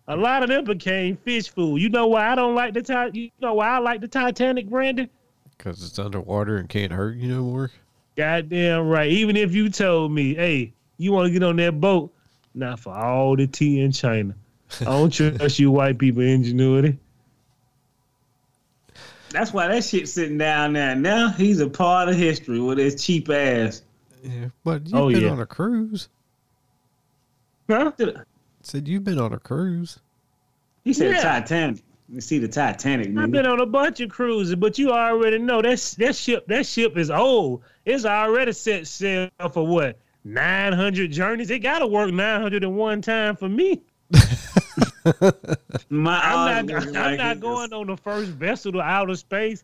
[0.08, 1.82] A lot of them became fish food.
[1.82, 4.68] You know why I don't like the Ti- You know why I like the Titanic,
[4.70, 5.10] Brandon?
[5.58, 7.70] because it's underwater and can't hurt you no more.
[8.16, 9.12] Goddamn right.
[9.12, 12.14] Even if you told me, hey, you want to get on that boat,
[12.54, 14.34] not for all the tea in China.
[14.82, 16.98] I don't trust you white people ingenuity.
[19.32, 20.96] That's why that shit sitting down there.
[20.96, 23.84] Now he's a part of history with his cheap ass.
[24.24, 25.30] Yeah, but you've Oh, been yeah.
[25.30, 26.10] on a cruise.
[27.70, 27.92] Huh?
[28.62, 30.00] Said you've been on a cruise.
[30.84, 31.22] He said Yeah.
[31.22, 31.84] Titanic.
[32.12, 33.24] You see the Titanic, Man.
[33.24, 36.66] I've been on a bunch of cruises, but you already know that that ship that
[36.66, 37.62] ship is old.
[37.86, 41.52] It's already set sail for what nine hundred journeys.
[41.52, 43.84] It got to work nine hundred and one time for me.
[45.90, 49.64] My I'm not, I'm not going on the first vessel to outer space.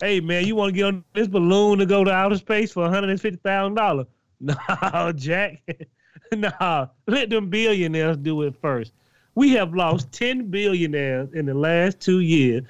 [0.00, 2.82] Hey man, you want to get on this balloon to go to outer space for
[2.82, 4.06] one hundred and fifty thousand dollars?
[4.40, 5.62] No, Jack.
[6.32, 8.92] nah, let them billionaires do it first.
[9.36, 12.64] We have lost 10 billionaires in the last two years.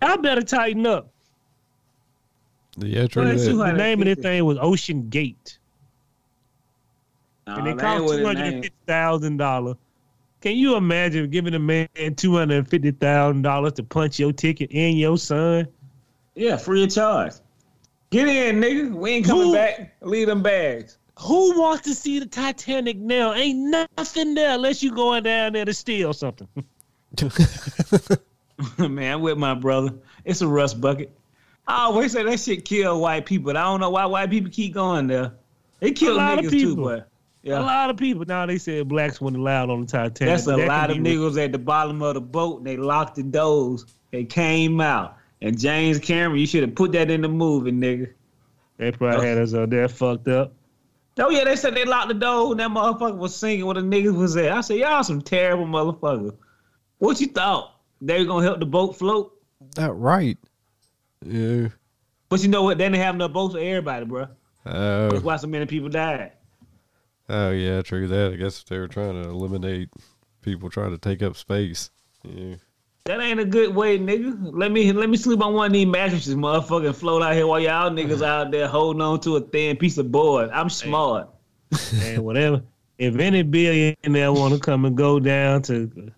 [0.00, 1.10] I better tighten up.
[2.78, 3.24] Yeah, true.
[3.24, 5.58] Well, the name of this thing was Ocean Gate.
[7.46, 9.76] And it cost $250,000
[10.46, 14.30] can you imagine giving a man two hundred and fifty thousand dollars to punch your
[14.32, 15.66] ticket and your son?
[16.36, 17.32] Yeah, free of charge.
[18.10, 18.94] Get in, nigga.
[18.94, 19.96] We ain't coming Who- back.
[20.02, 20.98] Leave them bags.
[21.18, 23.32] Who wants to see the Titanic now?
[23.32, 26.46] Ain't nothing there unless you going down there to steal something.
[28.78, 29.94] Man, I'm with my brother.
[30.24, 31.10] It's a rust bucket.
[31.66, 33.46] I always say that shit kill white people.
[33.46, 35.32] but I don't know why white people keep going there.
[35.80, 37.02] They kill lot of niggas too, people.
[37.46, 40.34] But A lot of people now they said blacks weren't allowed on the Titanic.
[40.34, 42.58] That's a that lot of be- niggas at the bottom of the boat.
[42.58, 43.84] And they locked the doors.
[44.12, 45.16] They came out.
[45.42, 48.10] And James Cameron, you should have put that in the movie, nigga.
[48.78, 50.52] They probably had us out there fucked up.
[51.18, 53.80] Oh yeah, they said they locked the door and that motherfucker was singing where the
[53.80, 54.52] niggas was at.
[54.52, 56.34] I said, y'all some terrible motherfuckers.
[56.98, 57.74] What you thought?
[58.02, 59.32] They were gonna help the boat float?
[59.76, 60.36] That right.
[61.24, 61.68] Yeah.
[62.28, 62.76] But you know what?
[62.78, 64.26] They didn't have enough boats for everybody, bro.
[64.66, 65.08] Oh.
[65.08, 66.32] That's Oh, why so many people died.
[67.28, 68.32] Oh yeah, true that.
[68.32, 69.90] I guess they were trying to eliminate
[70.42, 71.90] people trying to take up space.
[72.22, 72.56] Yeah.
[73.04, 74.50] That ain't a good way, nigga.
[74.52, 77.46] Let me let me sleep on one of these mattresses, motherfucker, and float out here
[77.46, 78.24] while y'all niggas uh-huh.
[78.24, 80.50] out there holding on to a thin piece of board.
[80.50, 81.28] I'm smart.
[82.02, 82.62] and whatever.
[82.98, 86.10] If any billionaire want to come and go down to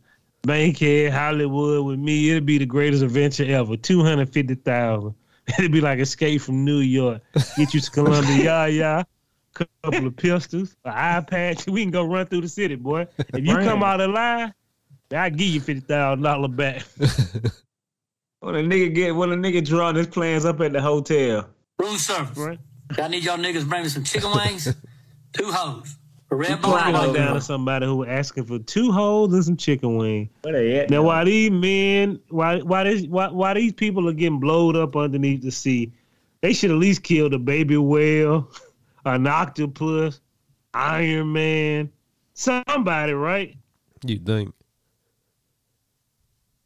[0.43, 3.77] Bankhead, Hollywood with me, it'd be the greatest adventure ever.
[3.77, 5.15] Two hundred fifty thousand.
[5.59, 7.23] It'd be like Escape from New York.
[7.57, 9.03] Get you to Columbia, yeah, yeah.
[9.83, 11.67] Couple of pistols, an eye patch.
[11.67, 13.07] We can go run through the city, boy.
[13.19, 14.53] If you come out alive,
[15.13, 16.83] I give you fifty thousand dollar back.
[18.41, 21.49] When a nigga get when a nigga drawing his plans up at the hotel.
[21.79, 22.39] Room service.
[22.39, 22.59] Right.
[22.97, 24.65] I need y'all niggas bring me some chicken wings,
[25.33, 25.97] two hoes,
[26.31, 29.45] a red bone I went down to somebody who was asking for two holes and
[29.45, 30.31] some chicken wing.
[30.43, 30.91] Where they at?
[30.91, 34.97] Now, why these men, why why this, why why these people are getting blowed up
[34.97, 35.93] underneath the sea?
[36.41, 38.49] They should at least kill the baby whale,
[39.15, 40.21] an octopus,
[40.75, 41.91] Iron Man,
[42.35, 43.57] somebody, right?
[44.05, 44.55] You'd think.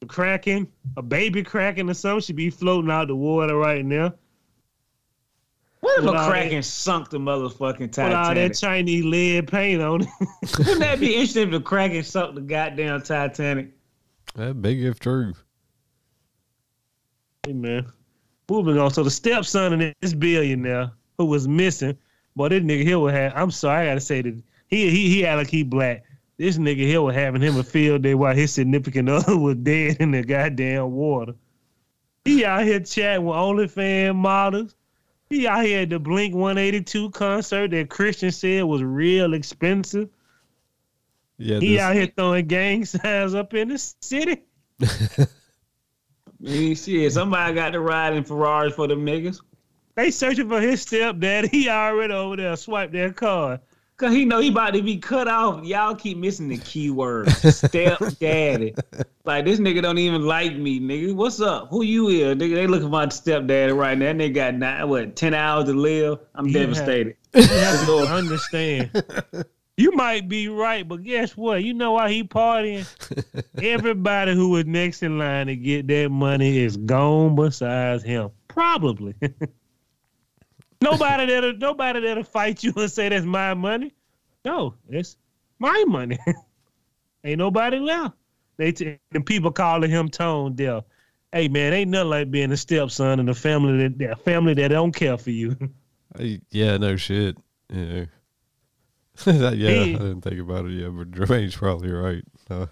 [0.00, 4.12] The kraken, a baby kraken or something should be floating out the water right now.
[5.80, 8.12] What if a Without Kraken it- sunk the motherfucking Titanic?
[8.12, 8.54] Put all that Titanic?
[8.56, 10.08] Chinese lead paint on it.
[10.58, 13.70] Wouldn't that be interesting if the Kraken sunk the goddamn Titanic?
[14.34, 15.34] That big if true.
[17.44, 17.86] Hey man,
[18.48, 18.90] moving on.
[18.92, 21.98] So the stepson of this billionaire who was missing,
[22.36, 23.32] boy, this nigga here would have.
[23.34, 26.04] I'm sorry, I gotta say that he he he had like he black.
[26.38, 29.98] This nigga here was having him a field day while his significant other was dead
[30.00, 31.34] in the goddamn water.
[32.24, 34.74] He out here chatting with OnlyFans models.
[35.28, 40.08] He out here at the Blink 182 concert that Christian said was real expensive.
[41.38, 44.42] Yeah, He this, out here throwing gang signs up in the city.
[46.44, 49.40] Yeah, shit, somebody got to ride in Ferraris for them niggas.
[49.94, 51.48] They searching for his stepdad.
[51.52, 53.60] He already over there swiped their card.
[53.98, 55.64] Cause he know he about to be cut off.
[55.64, 57.30] Y'all keep missing the key word.
[57.52, 58.74] Step daddy.
[59.24, 61.14] Like this nigga don't even like me, nigga.
[61.14, 61.68] What's up?
[61.70, 62.36] Who you is?
[62.36, 64.06] Nigga, they looking for my stepdaddy right now.
[64.06, 66.18] That nigga got nine, what, ten hours to live.
[66.34, 66.60] I'm Yeah.
[66.60, 67.16] devastated.
[67.34, 68.90] You have to understand.
[69.76, 71.62] You might be right, but guess what?
[71.62, 72.86] You know why he partying?
[73.62, 78.30] Everybody who was next in line to get that money is gone besides him.
[78.48, 79.14] Probably.
[80.82, 83.92] Nobody that'll nobody that'll fight you and say that's my money.
[84.44, 85.16] No, it's
[85.58, 86.18] my money.
[87.24, 88.14] ain't nobody left.
[88.56, 90.84] They t- the people calling him tone deaf.
[91.32, 94.68] Hey man, ain't nothing like being a stepson in a family that, that family that
[94.68, 95.56] don't care for you.
[96.50, 97.38] Yeah, no shit.
[97.72, 98.04] Yeah.
[99.24, 102.22] That- yeah, He- I didn't think about it yet, but Jermaine's probably right.
[102.50, 102.66] Uh,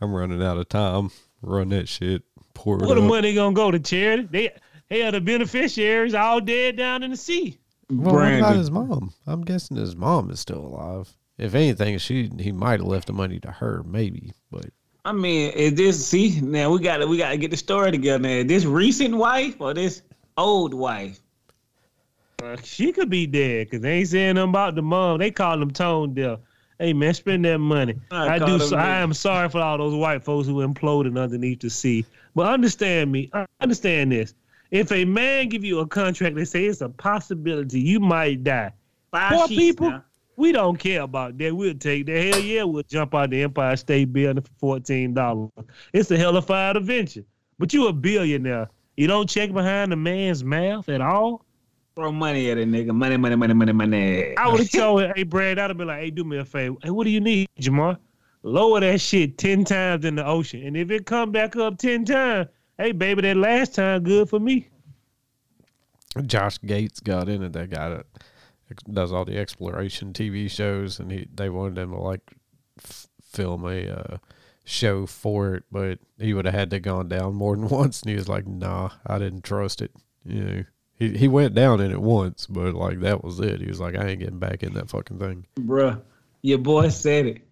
[0.00, 1.10] I'm running out of time.
[1.40, 2.22] Run that shit.
[2.54, 3.08] Pour Where the up.
[3.08, 4.28] money gonna go to charity?
[4.30, 4.50] They
[4.92, 7.58] hell, the beneficiaries all dead down in the sea.
[7.90, 9.12] Well, what about his mom?
[9.26, 11.12] I'm guessing his mom is still alive.
[11.38, 14.32] If anything, she he might have left the money to her, maybe.
[14.50, 14.66] But
[15.04, 17.90] I mean, is this see now we got to we got to get the story
[17.90, 18.22] together.
[18.22, 20.02] Now, this recent wife or this
[20.36, 21.20] old wife?
[22.42, 25.18] Uh, she could be dead because they ain't saying nothing about the mom.
[25.18, 26.40] They call them tone deaf.
[26.78, 27.94] Hey man, spend that money.
[28.10, 28.58] I I, do.
[28.58, 32.04] So, I am sorry for all those white folks who imploded underneath the sea.
[32.34, 33.30] But understand me.
[33.32, 34.34] uh, Understand this.
[34.72, 38.72] If a man give you a contract that say it's a possibility you might die,
[39.10, 39.90] Five Poor people.
[39.90, 40.04] now.
[40.36, 41.54] we don't care about that.
[41.54, 45.50] We'll take the Hell yeah, we'll jump out the Empire State Building for fourteen dollars.
[45.92, 47.24] It's a hellified adventure.
[47.58, 48.70] But you a billionaire.
[48.96, 51.44] You don't check behind the man's mouth at all.
[51.94, 52.94] Throw money at a nigga.
[52.94, 54.36] Money, money, money, money, money.
[54.38, 56.44] I would have told him, hey Brad, I'd have been like, hey, do me a
[56.46, 56.76] favor.
[56.82, 57.98] Hey, what do you need, Jamar?
[58.42, 60.66] Lower that shit ten times in the ocean.
[60.66, 62.48] And if it come back up ten times,
[62.82, 64.68] hey baby, that last time good for me.
[66.26, 67.52] Josh Gates got in it.
[67.52, 68.06] That guy that
[68.92, 72.32] does all the exploration TV shows, and he they wanted him to like
[72.78, 74.16] f- film a uh,
[74.64, 78.10] show for it, but he would have had to gone down more than once, and
[78.10, 79.92] he was like, "Nah, I didn't trust it."
[80.24, 80.64] You know,
[80.94, 83.60] he he went down in it once, but like that was it.
[83.60, 86.02] He was like, "I ain't getting back in that fucking thing." Bruh,
[86.42, 87.42] your boy said it.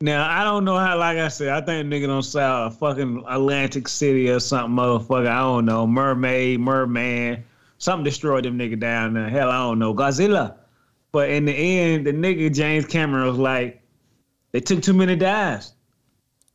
[0.00, 0.96] Now I don't know how.
[0.96, 5.26] Like I said, I think nigga don't sell a fucking Atlantic City or something, motherfucker.
[5.26, 7.42] I don't know, mermaid, merman,
[7.78, 9.28] something destroyed them nigga down there.
[9.28, 10.54] Hell, I don't know, Godzilla.
[11.10, 13.82] But in the end, the nigga James Cameron was like,
[14.52, 15.72] they took too many dives,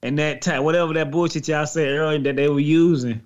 [0.04, 3.22] and that time, whatever that bullshit y'all said earlier that they were using,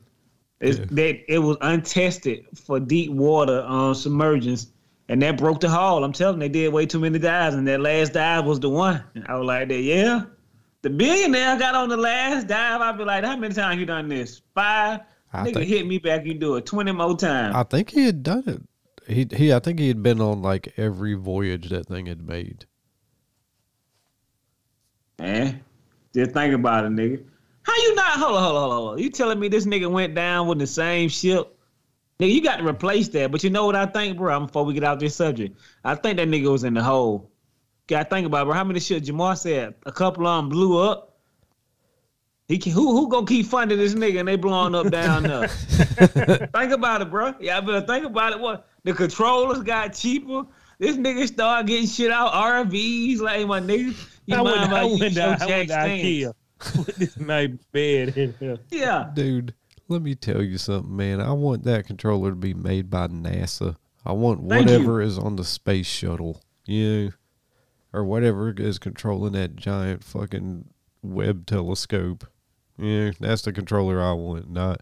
[0.62, 0.72] Yeah.
[0.90, 4.72] that it was untested for deep water um, submergence,
[5.10, 6.04] and that broke the hull.
[6.04, 8.70] I'm telling you, they did way too many dives, and that last dive was the
[8.70, 9.04] one.
[9.15, 10.24] And I was like, that, yeah.
[10.84, 12.82] The billionaire got on the last dive.
[12.82, 14.41] I'd be like, how many times you done this?
[14.54, 15.02] Five.
[15.34, 16.26] I Nigga think- hit me back.
[16.26, 17.56] You do it twenty more times.
[17.56, 18.62] I think he had done it.
[19.12, 19.54] He he.
[19.54, 22.65] I think he had been on like every voyage that thing had made.
[25.20, 25.62] Man,
[26.13, 27.24] just think about it, nigga.
[27.63, 28.12] How you not?
[28.20, 28.98] Hold on, hold on, hold on.
[29.00, 31.57] You telling me this nigga went down with the same ship?
[32.20, 33.32] Nigga, you got to replace that.
[33.32, 34.40] But you know what I think, bro?
[34.42, 37.32] Before we get out this subject, I think that nigga was in the hole.
[37.88, 38.54] Got to think about it, bro.
[38.54, 39.76] How many ships Jamar said?
[39.86, 41.18] A couple of them blew up.
[42.48, 45.48] He can, who who gonna keep funding this nigga and they blowing up down there?
[45.50, 47.34] think about it, bro.
[47.42, 48.40] Yeah, I better think about it.
[48.40, 50.44] What the controllers got cheaper.
[50.80, 53.94] This nigga start getting shit out RVs like my nigga.
[54.28, 56.04] You I mind went, if I use went, your I went jack to stands?
[56.04, 56.34] IKEA
[56.88, 58.58] with this nice bed in here.
[58.72, 59.12] Yeah.
[59.14, 59.54] Dude,
[59.88, 61.21] let me tell you something, man.
[61.21, 63.76] I want that controller to be made by NASA.
[64.06, 64.47] I want you.
[64.47, 67.12] whatever is on the space shuttle, you know,
[67.93, 70.65] or whatever is controlling that giant fucking
[71.02, 72.26] Webb telescope.
[72.78, 74.50] Yeah, that's the controller I want.
[74.50, 74.82] Not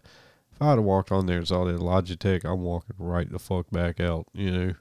[0.52, 3.70] if I'd have walked on there and saw that Logitech, I'm walking right the fuck
[3.70, 4.26] back out.
[4.32, 4.74] You know,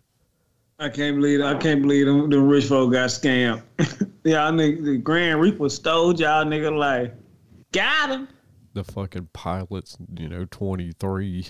[0.79, 3.63] I can't believe I can't believe them, them rich folk got scammed.
[4.23, 7.13] y'all nigga, the Grand Reaper stole y'all nigga like
[7.71, 8.27] got him.
[8.75, 11.47] The fucking pilots, you know, 23.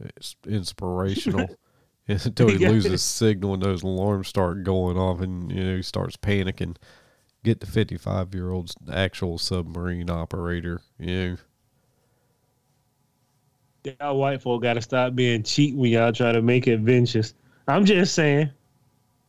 [0.00, 1.58] It's inspirational.
[2.08, 2.68] Until he Yeah.
[2.68, 6.76] loses signal and those alarms start going off and, you know, he starts panicking.
[7.44, 11.36] Get the 55 year old actual submarine operator, you know.
[13.84, 17.34] Y'all white folk got to stop being cheap when y'all try to make adventures.
[17.68, 18.50] I'm just saying,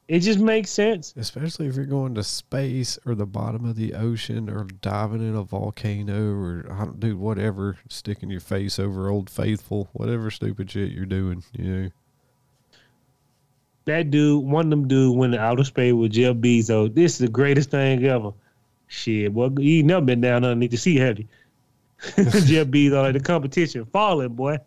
[0.08, 1.14] it just makes sense.
[1.16, 5.36] Especially if you're going to space or the bottom of the ocean or diving in
[5.36, 10.70] a volcano or, I don't, dude, whatever, sticking your face over Old Faithful, whatever stupid
[10.72, 11.90] shit you're doing, you know.
[13.86, 16.94] That dude, one of them dude went to outer space with Jeff Bezos.
[16.94, 18.32] This is the greatest thing ever.
[18.88, 21.28] Shit, boy, you ain't never been down underneath the sea, have you?
[22.16, 24.58] Jeff Bezos, like the competition falling, boy.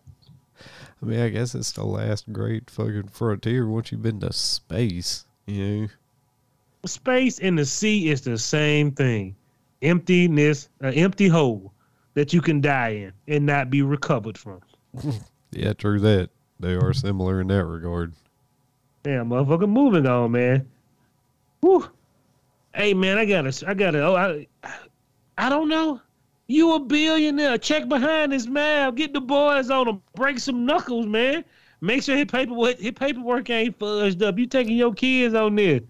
[1.02, 5.26] I mean, I guess it's the last great fucking frontier once you've been to space,
[5.46, 5.88] you know.
[6.86, 9.36] Space and the sea is the same thing.
[9.82, 11.72] Emptiness, an empty hole
[12.14, 14.60] that you can die in and not be recovered from.
[15.54, 16.30] Yeah, true that.
[16.58, 18.12] They are similar in that regard.
[19.04, 20.68] Yeah, motherfucker, moving on, man.
[21.60, 21.88] Whew.
[22.74, 24.00] Hey, man, I gotta, I gotta.
[24.02, 24.46] Oh, I,
[25.38, 26.00] I don't know.
[26.46, 27.58] You a billionaire?
[27.58, 28.94] Check behind his mouth.
[28.94, 30.02] Get the boys on him.
[30.14, 31.44] Break some knuckles, man.
[31.80, 34.38] Make sure his paperwork, his paperwork ain't fudged up.
[34.38, 35.82] You taking your kids on this?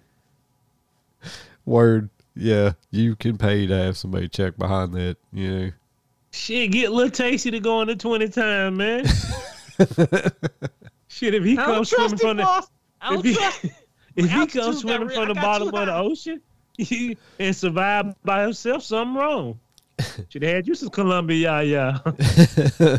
[1.65, 2.11] Word.
[2.37, 5.71] Yeah, you can pay to have somebody check behind that, you know.
[6.33, 9.07] Shit, get Lil Tasty to go on the twenty time, man.
[11.07, 12.69] Shit, if he comes swimming from the, boss.
[13.01, 13.71] I don't if he,
[14.17, 16.41] if he comes swimming from the bottom of the ocean
[17.39, 19.61] and survive by himself, something wrong.
[20.29, 22.99] Should have had you some Columbia, yeah, yeah.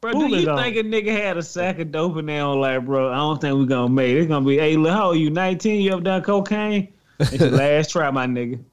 [0.00, 0.58] Bro, do you on.
[0.62, 2.44] think a nigga had a sack of dope in there?
[2.44, 4.18] Like, bro, I don't think we gonna make it.
[4.18, 5.30] It's gonna be, hey, look, how old you?
[5.30, 5.80] 19?
[5.80, 6.92] You ever done cocaine?
[7.20, 8.62] It's your last try, my nigga.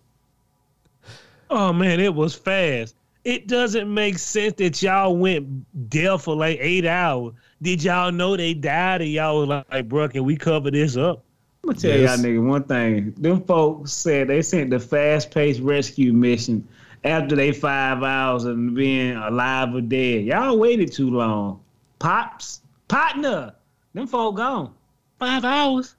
[1.50, 2.96] Oh man, it was fast.
[3.26, 7.34] It doesn't make sense that y'all went deaf for like eight hours.
[7.62, 10.96] Did y'all know they died and y'all was like, like bro, can we cover this
[10.96, 11.26] up?
[11.64, 12.18] I'm gonna tell Yes.
[12.18, 13.12] y'all nigga one thing.
[13.18, 16.66] Them folks said they sent the fast paced rescue mission
[17.04, 20.26] after they five hours of being alive or dead.
[20.26, 21.62] Y'all waited too long.
[22.00, 23.54] Pops, partner,
[23.94, 24.74] them folk gone.
[25.20, 25.96] Five hours.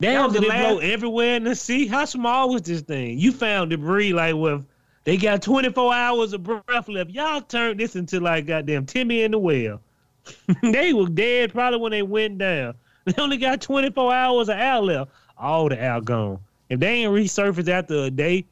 [0.00, 1.86] That Damn, was did the blow everywhere in the sea?
[1.86, 3.18] How small was this thing?
[3.18, 4.64] You found debris like with
[5.04, 7.10] they got 24 hours of breath left.
[7.10, 9.80] Y'all turned this into like goddamn Timmy in the well.
[10.62, 12.74] they were dead probably when they went down.
[13.08, 15.12] They only got 24 hours of air left.
[15.38, 16.40] All the air gone.
[16.68, 18.44] If they ain't resurfaced after a day,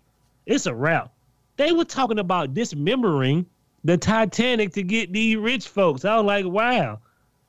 [0.47, 1.13] it's a wrap.
[1.57, 3.47] They were talking about dismembering
[3.85, 6.05] the Titanic to get these rich folks.
[6.05, 6.99] I was like, wow.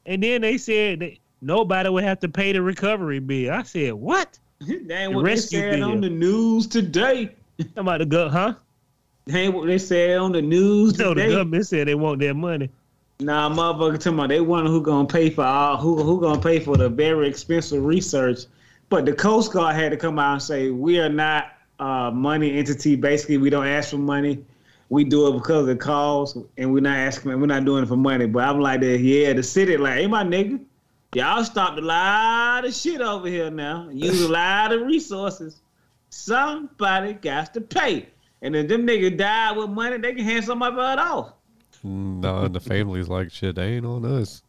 [0.06, 3.54] And then they said that nobody would have to pay the recovery bill.
[3.54, 4.40] I said, what?
[4.60, 5.92] That ain't The what they rescue said bill.
[5.92, 7.32] on the news today.
[7.76, 8.54] I'm about to go, huh?
[9.26, 12.34] That ain't what they said on the news No, the government said they want their
[12.34, 12.70] money.
[13.20, 16.60] Nah, motherfucker, talking about they wonder who gonna pay for all who who gonna pay
[16.60, 18.42] for the very expensive research.
[18.90, 22.58] But the Coast Guard had to come out and say we are not a money
[22.58, 22.96] entity.
[22.96, 24.44] Basically, we don't ask for money.
[24.90, 27.40] We do it because of the cause, and we're not asking.
[27.40, 28.26] We're not doing it for money.
[28.26, 30.64] But I'm like, yeah, the city, like, hey, my nigga,
[31.14, 33.90] y'all stopped a lot of shit over here now.
[33.92, 35.60] Use a lot of resources.
[36.10, 38.08] Somebody got to pay.
[38.42, 41.34] And if them niggas die with money, they can hand somebody off.
[41.84, 44.42] No, and the family's like, shit, they ain't on us.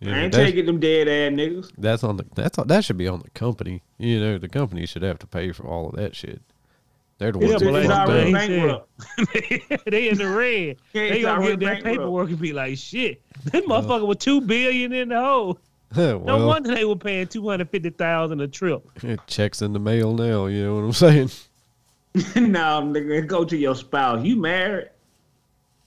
[0.00, 1.72] You I ain't taking them dead ass niggas.
[1.78, 3.82] that's on the that's on, that should be on the company.
[3.98, 6.42] You know, the company should have to pay for all of that shit.
[7.18, 9.84] They're the ones but that like It's fucked already bankrupt.
[9.90, 10.76] they in the red.
[10.92, 14.92] Yeah, They gonna get that paperwork and be like, shit, that motherfucker was two billion
[14.92, 15.58] in the hole.
[15.96, 18.82] No wonder they were paying two hundred fifty thousand a trip.
[19.02, 20.44] it checks in the mail now.
[20.46, 21.30] You know what I'm saying?
[22.36, 24.22] no, nigga, go to your spouse.
[24.24, 24.90] You married?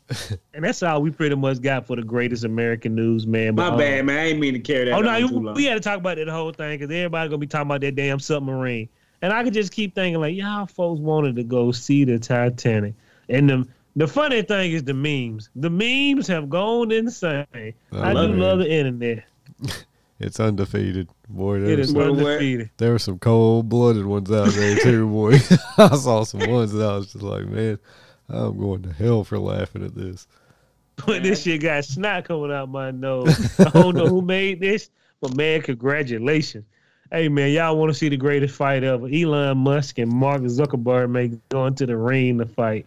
[0.53, 3.55] And that's all we pretty much got for the greatest American news, man.
[3.55, 4.17] My But, uh, bad, man.
[4.17, 6.17] I ain't mean to carry that Oh no, on you- we had to talk about
[6.17, 8.89] that whole thing because everybody gonna be talking about that damn submarine,
[9.21, 12.93] and I could just keep thinking like, y'all folks wanted to go see the Titanic,
[13.29, 15.49] and the the funny thing is the memes.
[15.55, 17.45] The memes have gone insane.
[17.53, 18.37] I, do love it.
[18.37, 19.23] love the internet.
[20.21, 21.59] It's undefeated, boy.
[21.59, 22.71] It There, is was, undefeated.
[22.75, 25.35] there were some cold blooded ones out there too, boy.
[25.77, 27.79] I saw some ones that I was just like, man,
[28.29, 30.27] I'm going to hell for laughing at this.
[31.05, 33.57] But this shit got snot coming out my nose.
[33.57, 34.89] I don't know who made this,
[35.21, 36.65] but man, congratulations.
[37.09, 39.07] Hey man, y'all want to see the greatest fight ever?
[39.07, 42.85] Elon Musk and Mark Zuckerberg may go into the ring to fight.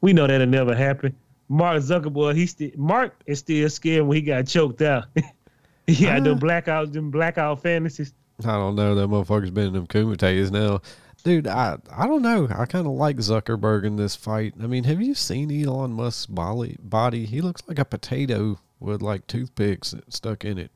[0.00, 1.14] We know that'll never happen.
[1.48, 5.04] Mark Zuckerberg, he still Mark is still scared when he got choked out.
[5.86, 8.12] he got them blackout, them blackout fantasies.
[8.40, 8.94] I don't know.
[8.94, 10.80] That motherfucker's been in them Kumites now.
[11.22, 12.48] Dude, I I don't know.
[12.50, 14.54] I kind of like Zuckerberg in this fight.
[14.60, 16.76] I mean, have you seen Elon Musk's body?
[16.80, 17.26] Body?
[17.26, 20.70] He looks like a potato with like toothpicks stuck in it.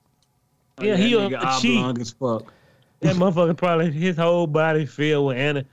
[0.81, 1.79] Yeah, that he nigga a cheat.
[1.79, 2.53] oblong as fuck.
[3.01, 5.65] That motherfucker probably his whole body filled with ana-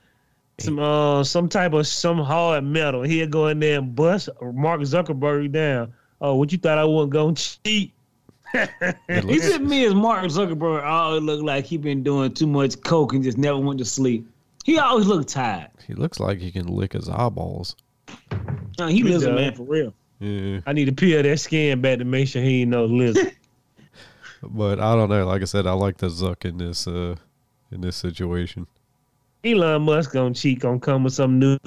[0.58, 3.02] some uh some type of some hard metal.
[3.02, 5.92] He'll go in there and bust Mark Zuckerberg down.
[6.20, 7.92] Oh, what you thought I wasn't gonna cheat?
[9.08, 12.80] He looks, said me as Mark Zuckerberg always look like he been doing too much
[12.82, 14.28] coke and just never went to sleep.
[14.64, 15.70] He always look tired.
[15.86, 17.76] he looks like he can lick his eyeballs.
[18.78, 19.36] No, he He lives a does.
[19.36, 19.94] man for real.
[20.20, 23.32] Yeah, I need to peel that skin back to make sure he ain't no lizard.
[24.42, 25.26] but I don't know.
[25.26, 27.16] Like I said, I like the Zuck in this uh
[27.70, 28.66] in this situation.
[29.44, 31.58] Elon Musk gonna cheat, gonna come with some new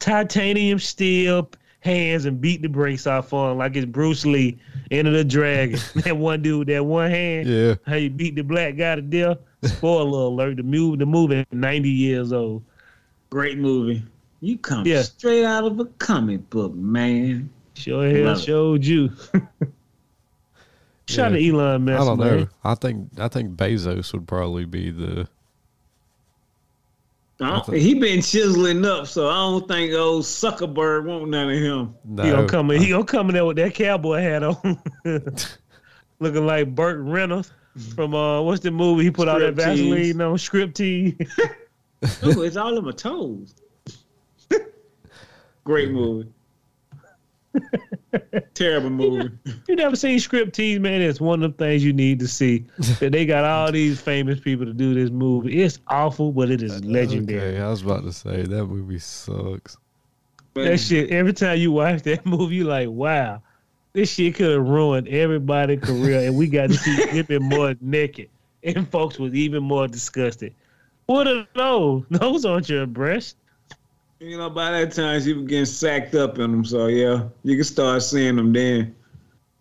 [0.00, 1.48] titanium steel
[1.80, 4.58] hands and beat the brakes off on like it's Bruce Lee,
[4.90, 5.78] Enter the Dragon.
[5.96, 7.48] that one dude, with that one hand.
[7.48, 9.38] Yeah, how you beat the black guy to death.
[9.64, 12.62] Spoiler alert: the movie, the movie, ninety years old.
[13.30, 14.02] Great movie.
[14.40, 15.02] You come Yeah.
[15.02, 17.50] straight out of a comic book, man.
[17.74, 19.10] Sure hell Love showed you.
[21.08, 22.00] Shout out to Elon Musk.
[22.00, 22.38] I don't man.
[22.40, 22.48] know.
[22.64, 25.28] I think I think Bezos would probably be the.
[27.42, 31.94] I he been chiseling up, so I don't think old Zuckerberg want none of him.
[32.04, 32.82] No, He gonna come in.
[32.82, 34.78] He gonna come in there with that cowboy hat on,
[36.18, 37.50] looking like Burt Reynolds
[37.94, 39.40] from uh, what's the movie he put out?
[39.40, 40.14] that Striptease.
[40.14, 40.38] Vaseline on?
[40.38, 41.16] Script T.
[42.24, 43.54] Ooh, it's all in my toes.
[45.64, 46.28] Great movie.
[48.54, 49.30] Terrible movie.
[49.68, 51.00] you never seen Script T, man?
[51.00, 52.64] It's one of the things you need to see.
[53.00, 55.62] that they got all these famous people to do this movie.
[55.62, 57.54] It's awful, but it is legendary.
[57.54, 59.76] Okay, I was about to say that movie sucks.
[60.54, 63.42] That shit, every time you watch that movie, you like, wow,
[63.92, 68.28] this shit could have ruined everybody's career, and we got to see even more naked,
[68.62, 70.54] and folks was even more disgusted.
[71.06, 72.04] What are those?
[72.10, 73.36] Those aren't your breasts.
[74.20, 77.56] You know, by that time she was getting sacked up in them, so yeah, you
[77.56, 78.94] can start seeing them then.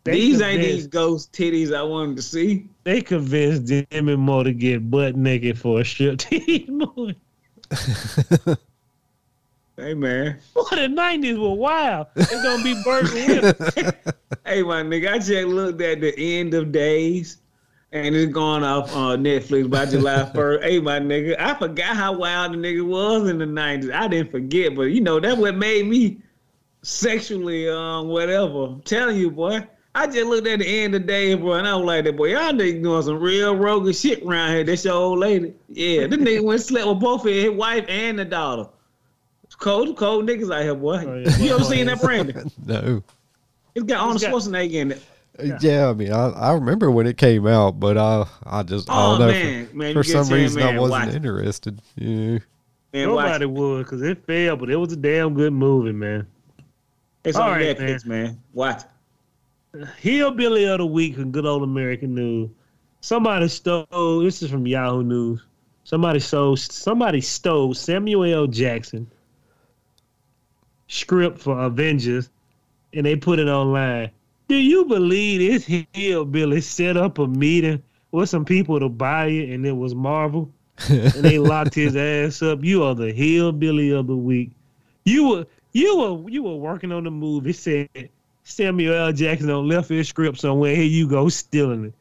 [0.04, 2.68] They these ain't these ghost titties I wanted to see.
[2.84, 7.16] They convinced Demi Moore to get butt naked for a striptease movie.
[9.80, 12.08] Hey man, What the nineties were wild.
[12.18, 13.10] It's gonna be Burt
[14.46, 17.38] hey my nigga, I just looked at the end of days,
[17.94, 20.66] and it's going off on Netflix by July first.
[20.66, 23.90] hey my nigga, I forgot how wild the nigga was in the nineties.
[23.92, 26.18] I didn't forget, but you know that what made me
[26.82, 28.66] sexually um whatever.
[28.66, 29.66] I'm telling you, boy.
[29.96, 32.28] I just looked at the end of days, bro, and I was like, that boy,
[32.28, 34.64] y'all niggas doing some real rogue shit around here.
[34.64, 35.56] That's your old lady.
[35.68, 38.70] Yeah, this nigga went and slept with both of his wife and the daughter.
[39.60, 41.03] Cold, cold niggas out here, boy.
[41.05, 41.38] Oh, yeah.
[41.38, 42.49] You ever seen that, Brandon?
[42.66, 43.03] No.
[43.76, 45.01] It's got Arnold It's got- Schwarzenegger in it.
[45.62, 45.89] Yeah.
[45.89, 49.18] I mean, I, I remember when it came out, but I I just I Oh,
[49.18, 49.68] don't know man.
[49.68, 51.80] for, Man, for some to him, reason I wasn't interested.
[51.95, 52.39] Yeah,
[52.91, 56.28] Man, Nobody would, because it failed, but it was a damn good movie, man.
[57.24, 58.41] It's All on right, Netflix, man.
[58.53, 58.82] Watch
[59.74, 59.88] it.
[59.99, 62.49] Hillbilly of the Week in good old American news.
[63.01, 65.41] Somebody stole, this is from Yahoo News.
[65.86, 68.47] Somebody stole, somebody stole Samuel L.
[68.47, 69.10] Jackson
[70.90, 72.30] script for Avengers
[72.94, 74.12] and they put it online.
[74.50, 77.82] Do you believe this hillbilly set up a meeting
[78.12, 80.52] with some people to buy it and it was Marvel?
[80.90, 82.64] and they locked his ass up.
[82.64, 84.52] You are the hillbilly of the week.
[85.06, 87.54] You were you were you were working on the movie.
[87.54, 88.10] Said
[88.44, 89.14] Samuel L.
[89.14, 90.76] Jackson on left his script somewhere.
[90.76, 91.94] Here you go, stealing it.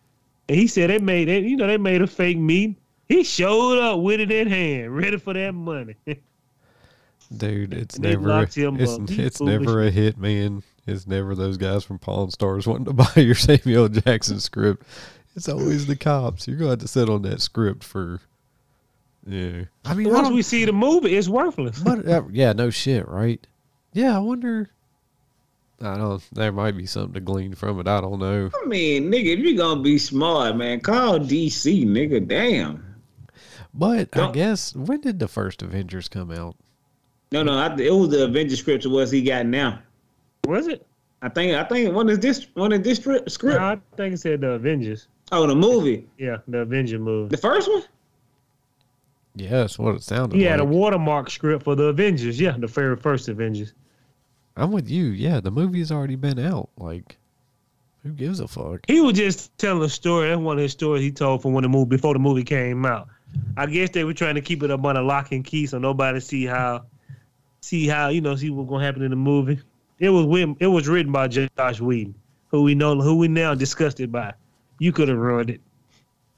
[0.48, 1.44] And he said they made it.
[1.44, 2.76] You know, they made a fake meeting.
[3.08, 5.96] He showed up with it in hand, ready for that money.
[7.36, 10.62] Dude, it's They never it's, it's never a hit, man.
[10.86, 14.86] It's never those guys from Pawn Stars wanting to buy your Samuel Jackson script.
[15.36, 16.48] It's always the cops.
[16.48, 18.20] You're gonna have to sit on that script for
[19.26, 19.64] Yeah.
[19.84, 21.78] I mean Once don't, we see the movie, it's worthless.
[21.80, 23.46] but, uh, yeah, no shit, right?
[23.92, 24.70] Yeah, I wonder
[25.80, 27.86] I don't there might be something to glean from it.
[27.86, 28.50] I don't know.
[28.62, 32.26] I mean, nigga, if you gonna be smart, man, call DC, nigga.
[32.26, 32.96] Damn.
[33.74, 36.56] But I Don't- guess when did the first Avengers come out?
[37.30, 38.84] No, no, I, it was the Avengers script.
[38.84, 39.80] It was he got now.
[40.46, 40.86] Was it?
[41.20, 41.54] I think.
[41.54, 43.30] I think one is this one is this script.
[43.30, 43.58] script?
[43.58, 45.08] No, I think it said the Avengers.
[45.30, 47.28] Oh, the movie, Yeah, the Avenger movie.
[47.28, 47.82] the first one.
[49.34, 52.40] Yeah, that's what it sounded He had a watermark script for the Avengers.
[52.40, 53.74] Yeah, the very first Avengers.
[54.56, 55.06] I'm with you.
[55.08, 56.70] Yeah, the movie's already been out.
[56.78, 57.16] Like,
[58.02, 58.80] who gives a fuck?
[58.88, 60.28] He was just telling a story.
[60.28, 62.84] That's one of his stories he told from when the movie before the movie came
[62.86, 63.08] out.
[63.56, 65.78] I guess they were trying to keep it up on a lock and key so
[65.78, 66.86] nobody see how
[67.60, 69.58] see how, you know, see what's gonna happen in the movie.
[69.98, 72.14] It was written it was written by Josh Whedon,
[72.48, 74.34] who we know who we now disgusted by.
[74.78, 75.60] You could have ruined it.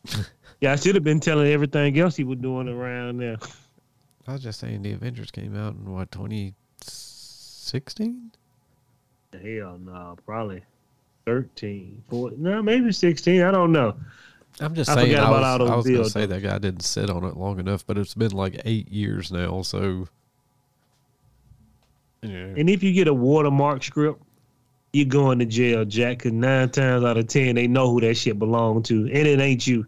[0.61, 3.37] yeah, I should have been telling everything else he was doing around there.
[4.27, 8.33] I was just saying the Avengers came out in what 2016.
[9.33, 10.63] Hell no, probably
[11.27, 13.43] 13, 14, no, maybe 16.
[13.43, 13.95] I don't know.
[14.59, 15.13] I'm just I saying.
[15.13, 17.61] forgot I about was, I was gonna say that guy didn't sit on it long
[17.61, 19.63] enough, but it's been like eight years now.
[19.63, 20.09] So,
[22.23, 22.55] yeah.
[22.57, 24.23] And if you get a watermark script,
[24.93, 26.19] you're going to jail, Jack.
[26.19, 29.41] Because nine times out of ten, they know who that shit belonged to, and it
[29.41, 29.87] ain't you.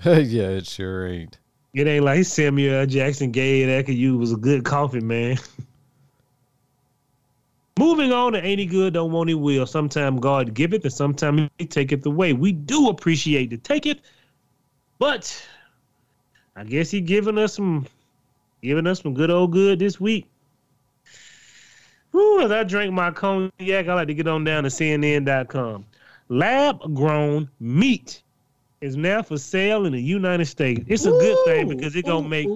[0.04, 1.38] yeah, it sure ain't.
[1.74, 5.36] It ain't like Samuel Jackson gave that because you was a good coffee man.
[7.78, 9.64] Moving on to Ain't He Good, Don't Want He Will.
[9.64, 12.32] Sometime God give it, and sometime He take it away.
[12.32, 14.00] We do appreciate to take it,
[14.98, 15.46] but
[16.56, 17.86] I guess He giving us some,
[18.62, 20.26] giving us some good old good this week.
[22.38, 25.84] Whew, as I drink my cognac, I like to get on down to CNN.com.
[26.28, 28.22] Lab grown meat
[28.80, 30.84] is now for sale in the United States.
[30.86, 32.48] It's a good thing because it's gonna make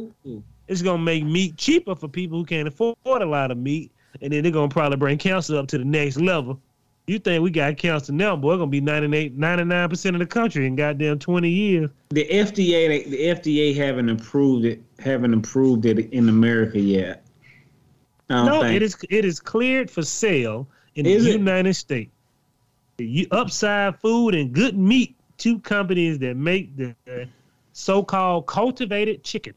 [0.68, 4.32] it's gonna make meat cheaper for people who can't afford a lot of meat, and
[4.32, 6.60] then they're gonna probably bring cancer up to the next level.
[7.08, 8.58] You think we got cancer now, boy?
[8.58, 11.90] Gonna be 99 percent of the country in goddamn twenty years.
[12.10, 17.21] The FDA, the FDA haven't approved it, haven't approved it in America yet.
[18.30, 18.76] I don't No, think.
[18.76, 21.38] it is it is cleared for sale in Is the it?
[21.38, 22.10] United States.
[22.98, 26.94] The Upside Food and Good Meat, two companies that make the
[27.72, 29.54] so-called cultivated chicken.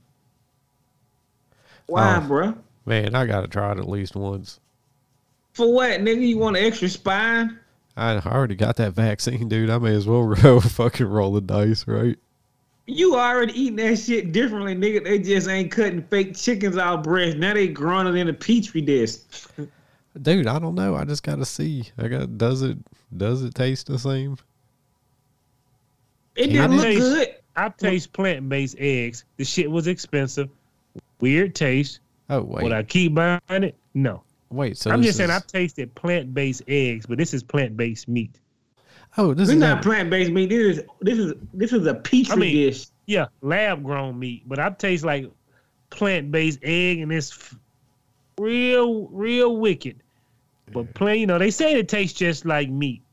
[1.87, 2.21] Why, Oh.
[2.27, 2.57] bruh?
[2.85, 4.59] Man, I gotta try it at least once.
[5.53, 6.27] For what, nigga?
[6.27, 7.59] You want an extra spine?
[7.97, 9.69] I already got that vaccine, dude.
[9.69, 12.17] I may as well go fucking roll the dice, right?
[12.87, 15.03] You already eating that shit differently, nigga.
[15.03, 17.37] They just ain't cutting fake chickens out breast.
[17.37, 19.15] Now they growing it in a petri dish.
[20.21, 20.95] Dude, I don't know.
[20.95, 21.85] I just gotta see.
[21.97, 22.77] I got does it
[23.17, 24.37] does it taste the same?
[26.35, 27.35] It I didn't look taste- good.
[27.57, 29.23] I taste plant-based eggs.
[29.37, 30.49] The shit was expensive,
[31.21, 31.99] weird taste.
[32.29, 33.75] Oh wait, Would I keep buying it?
[33.93, 34.23] No.
[34.49, 34.77] wait.
[34.77, 38.39] So I'm this just saying I've tasted plant-based eggs, but this is plant-based meat.
[39.17, 40.49] Oh, this This is is not not, plant based meat.
[40.49, 42.87] This is this is this is a petri I mean- dish.
[43.07, 45.29] Yeah, lab-grown meat, but I taste like
[45.91, 47.55] plant-based egg, and it's f-
[48.39, 49.97] real, real wicked.
[50.73, 53.03] But plain, you know, they say it tastes just like meat.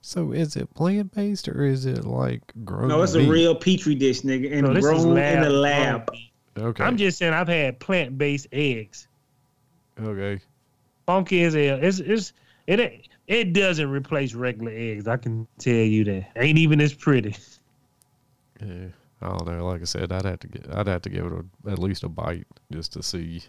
[0.00, 2.88] so is it plant based or is it like grown?
[2.88, 5.60] No, it's a real petri dish, nigga, and No, this is grown in the lab-grown
[5.60, 6.10] lab.
[6.10, 6.30] meat.
[6.58, 6.82] Okay.
[6.84, 9.08] I'm just saying I've had plant-based eggs.
[10.02, 10.40] okay.
[11.06, 11.78] Funky as hell.
[11.82, 12.32] It's, it's
[12.66, 15.08] it ain't- it doesn't replace regular eggs.
[15.08, 16.30] I can tell you that.
[16.36, 17.36] Ain't even as pretty.
[18.60, 18.88] Yeah.
[19.22, 19.66] I don't know.
[19.66, 20.66] Like I said, I'd have to get.
[20.72, 23.42] I'd have to give it a, at least a bite just to see.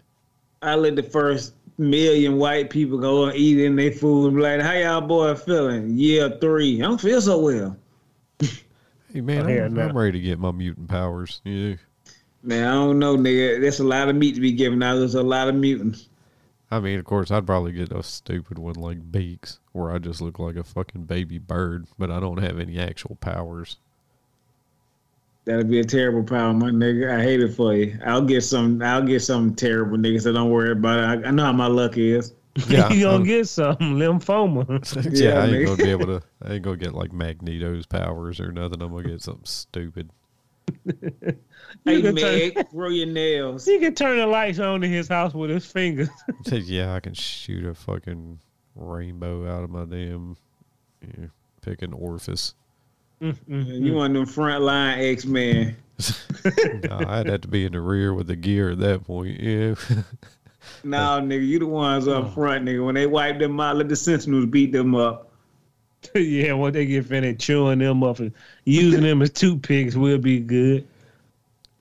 [0.62, 4.42] I let the first million white people go and eat in their food and be
[4.42, 6.80] like, "How y'all boy feeling?" Yeah, three.
[6.80, 7.76] I don't feel so well.
[9.12, 9.78] Hey man, Oh, I'm.
[9.78, 11.40] I'm ready to get my mutant powers.
[11.44, 11.76] Yeah.
[12.42, 13.60] Man, I don't know, nigga.
[13.62, 14.96] That's a lot of meat to be given out.
[14.96, 16.08] There's a lot of mutants.
[16.74, 20.20] I mean, of course, I'd probably get a stupid one like Beaks, where I just
[20.20, 23.76] look like a fucking baby bird, but I don't have any actual powers.
[25.44, 27.16] That'd be a terrible problem, my nigga.
[27.18, 27.98] I hate it for you.
[28.04, 28.82] I'll get some.
[28.82, 30.20] I'll get something terrible, nigga.
[30.22, 31.24] So don't worry about it.
[31.26, 32.32] I, I know how my luck is.
[32.68, 34.64] Yeah, you gonna I'm- get some lymphoma.
[35.20, 36.22] yeah, Yeah, I ain't gonna be able to.
[36.42, 38.80] I ain't gonna get like Magneto's powers or nothing.
[38.80, 40.08] I'm gonna get something stupid.
[41.84, 43.66] Hey, can turn- grow your nails.
[43.66, 46.08] he can turn the lights on in his house with his fingers.
[46.50, 48.38] yeah, I can shoot a fucking
[48.74, 50.36] rainbow out of my damn
[51.02, 51.26] yeah,
[51.60, 52.54] picking orifice.
[53.20, 53.84] Mm-hmm.
[53.84, 55.76] You want them front line X Men.
[56.84, 59.40] nah, I'd have to be in the rear with the gear at that point.
[59.40, 59.74] Yeah.
[60.82, 62.30] No, nigga, you the ones up oh.
[62.30, 62.84] front, nigga.
[62.84, 65.30] When they wipe them out, let the Sentinels beat them up.
[66.14, 68.32] yeah, when they get finished chewing them up and
[68.64, 70.86] using them as toothpicks, we'll be good.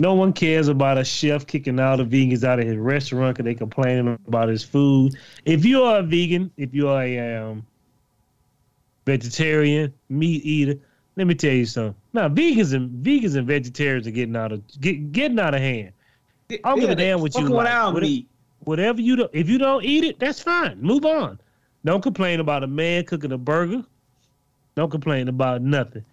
[0.04, 3.46] No one cares about a chef kicking all the vegans out of his restaurant because
[3.46, 5.16] they complaining about his food.
[5.46, 7.66] If you are a vegan, if you are a um,
[9.06, 10.78] vegetarian, meat eater,
[11.16, 11.96] let me tell you something.
[12.12, 15.94] Now, vegans and vegans and vegetarians are getting out of get, getting out of hand.
[16.52, 17.60] I don't give a damn what you like.
[17.60, 18.28] without What- meat.
[18.66, 20.82] whatever you do, if you don't eat it, that's fine.
[20.82, 21.40] Move on.
[21.86, 23.86] Don't complain about a man cooking a burger.
[24.76, 26.04] Don't complain about nothing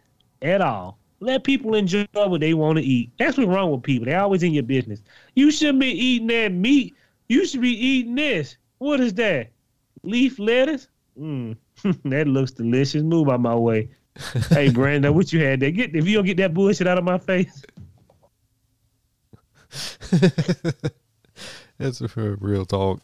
[0.42, 0.99] at all.
[1.20, 3.10] Let people enjoy what they want to eat.
[3.18, 4.06] That's what's wrong with people.
[4.06, 5.02] They're always in your business.
[5.34, 6.94] You shouldn't be eating that meat.
[7.28, 8.56] You should be eating this.
[8.78, 9.50] What is that?
[10.02, 10.88] Leaf lettuce?
[11.18, 11.56] Mm,
[12.06, 13.02] that looks delicious.
[13.02, 13.90] Move out my way.
[14.48, 15.70] hey, Brandon, what you had there?
[15.70, 17.62] Get if you don't get that bullshit out of my face.
[21.78, 22.08] That's a
[22.40, 23.00] real talk.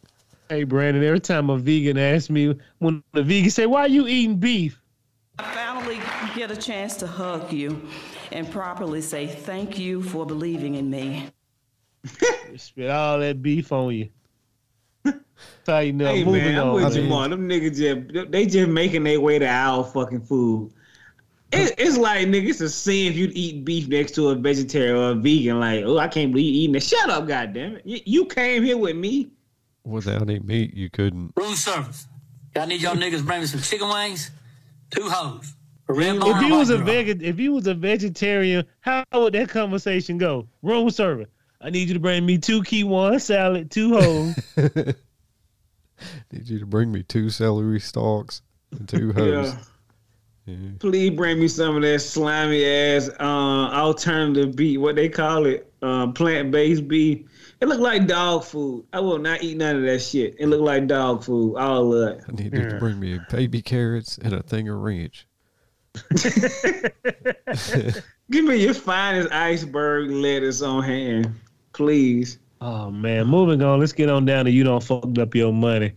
[0.49, 4.37] Hey, Brandon, every time a vegan asks me, when the vegan say, why you eating
[4.37, 4.81] beef?
[6.37, 7.89] I finally get a chance to hug you
[8.30, 11.28] and properly say thank you for believing in me.
[12.57, 14.11] Spit all that beef on you.
[15.64, 16.14] Tighten up.
[16.14, 16.74] Hey Moving man, I'm on.
[16.74, 17.30] with you, man.
[17.30, 17.30] man.
[17.30, 20.72] Them niggas just they just making their way to our fucking food.
[21.53, 24.97] It, it's like nigga, it's a sin if you'd eat beef next to a vegetarian
[24.97, 25.59] or a vegan.
[25.61, 26.82] Like, oh, I can't believe you eating it.
[26.82, 27.87] Shut up, goddamn it!
[27.87, 29.30] You, you came here with me.
[29.84, 31.32] Without any meat, you couldn't.
[31.37, 32.07] Room service.
[32.55, 34.30] Y'all need y'all niggas bring me some chicken wings,
[34.91, 35.55] two hoes.
[35.89, 39.49] A If bone you was a vegan, if you was a vegetarian, how would that
[39.49, 40.49] conversation go?
[40.62, 41.28] Room service.
[41.61, 44.34] I need you to bring me two key one salad, two hoes.
[46.30, 49.55] Need you to bring me two celery stalks and two hoes.
[49.55, 49.59] Yeah.
[50.47, 50.70] Yeah.
[50.78, 54.78] Please bring me some of that slimy ass uh, alternative beef.
[54.78, 55.72] What they call it?
[55.82, 57.26] Um, plant based beef.
[57.61, 58.87] It look like dog food.
[58.93, 60.37] I will not eat none of that shit.
[60.39, 61.57] It look like dog food.
[61.57, 62.24] All of it.
[62.28, 65.26] I need you to bring me baby carrots and a thing of ranch.
[68.30, 71.34] Give me your finest iceberg lettuce on hand,
[71.72, 72.38] please.
[72.61, 73.80] oh man, moving on.
[73.80, 75.92] Let's get on down to you don't fucked up your money.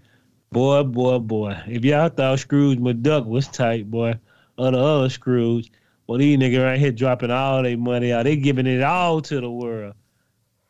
[0.51, 1.61] Boy, boy, boy.
[1.67, 4.19] If y'all thought Scrooge McDuck was tight, boy,
[4.57, 5.71] or the other Scrooge,
[6.07, 8.23] well, these niggas right here dropping all their money out.
[8.23, 9.93] They giving it all to the world.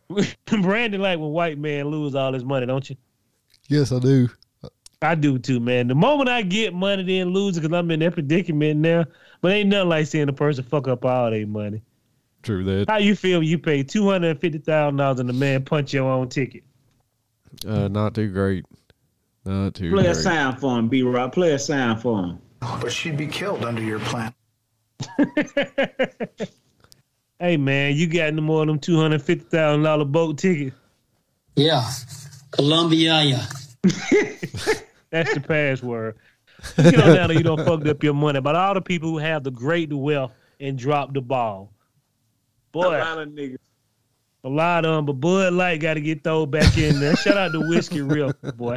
[0.45, 2.97] Brandon like when white man lose all his money, don't you?
[3.67, 4.29] Yes, I do.
[5.01, 5.87] I do too, man.
[5.87, 9.05] The moment I get money, then lose it because I'm in that predicament now.
[9.41, 11.81] But ain't nothing like seeing a person fuck up all their money.
[12.43, 12.89] True that.
[12.89, 13.41] How you feel?
[13.41, 16.63] You pay two hundred and fifty thousand dollars and the man punch your own ticket.
[17.65, 18.65] Uh, not too great.
[19.45, 20.01] Not too great.
[20.01, 21.33] Play a sound for him, B Rock.
[21.33, 22.39] Play a sound for him.
[22.59, 24.33] But she'd be killed under your plan.
[27.41, 30.73] Hey man, you got no more of them two hundred fifty thousand dollar boat ticket?
[31.55, 31.89] Yeah.
[32.51, 33.45] Columbia, yeah.
[35.11, 36.17] That's the password.
[36.77, 39.17] You know now that you don't fucked up your money, but all the people who
[39.17, 41.71] have the great wealth and drop the ball.
[42.73, 43.57] Boy, a lot of niggas.
[44.43, 47.15] a lot of them, but Bud Light got to get thrown back in there.
[47.15, 48.75] Shout out to Whiskey Real, boy.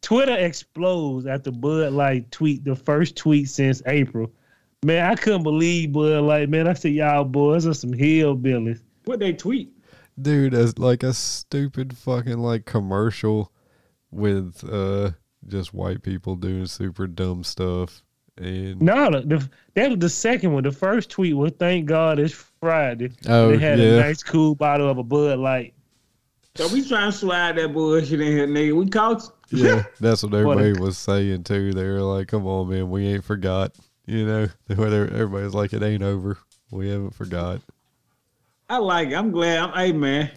[0.00, 4.32] Twitter explodes after Bud Light tweet the first tweet since April.
[4.82, 6.48] Man, I couldn't believe Bud Light.
[6.48, 8.80] Man, I said y'all boys are some hillbillies.
[9.04, 9.72] What they tweet?
[10.20, 13.52] Dude, as like a stupid fucking like commercial
[14.12, 15.10] with uh
[15.48, 18.02] just white people doing super dumb stuff.
[18.38, 20.62] And No, the, the, that was the second one.
[20.62, 23.96] The first tweet was "Thank God it's Friday." Oh, they had yeah.
[23.96, 25.74] a nice cool bottle of a Bud Light.
[26.54, 28.76] So we trying to slide that bullshit in here, nigga.
[28.76, 31.72] We caught yeah, that's what What a- everybody was saying too.
[31.72, 35.82] They were like, "Come on, man, we ain't forgot." You know, whether everybody's like, "It
[35.82, 36.38] ain't over.
[36.70, 37.60] We haven't forgot."
[38.68, 39.14] I like it.
[39.14, 39.58] I'm glad.
[39.58, 40.30] I'm, hey, man.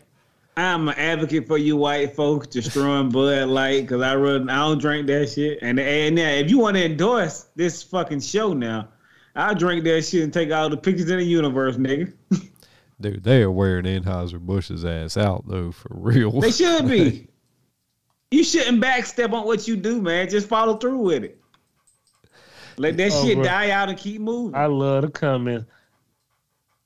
[0.57, 4.49] I'm an advocate for you white folks destroying Bud Light because I run.
[4.49, 5.59] I don't drink that shit.
[5.61, 8.87] And and now, if you want to endorse this fucking show now,
[9.35, 12.13] I'll drink that shit and take all the pictures in the universe, nigga.
[13.01, 16.39] Dude, they are wearing Anheuser Busch's ass out though, for real.
[16.39, 17.27] They should be.
[18.31, 20.29] you shouldn't backstep on what you do, man.
[20.29, 21.37] Just follow through with it.
[22.77, 23.43] Let that Oh, shit bro.
[23.43, 24.55] die out and keep moving.
[24.55, 25.65] I love the comments.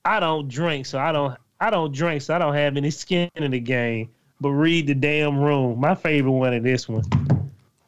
[0.06, 1.38] I don't drink, so I don't.
[1.60, 4.10] I don't drink, so I don't have any skin in the game.
[4.42, 5.80] But read the damn room.
[5.80, 7.04] My favorite one is this one.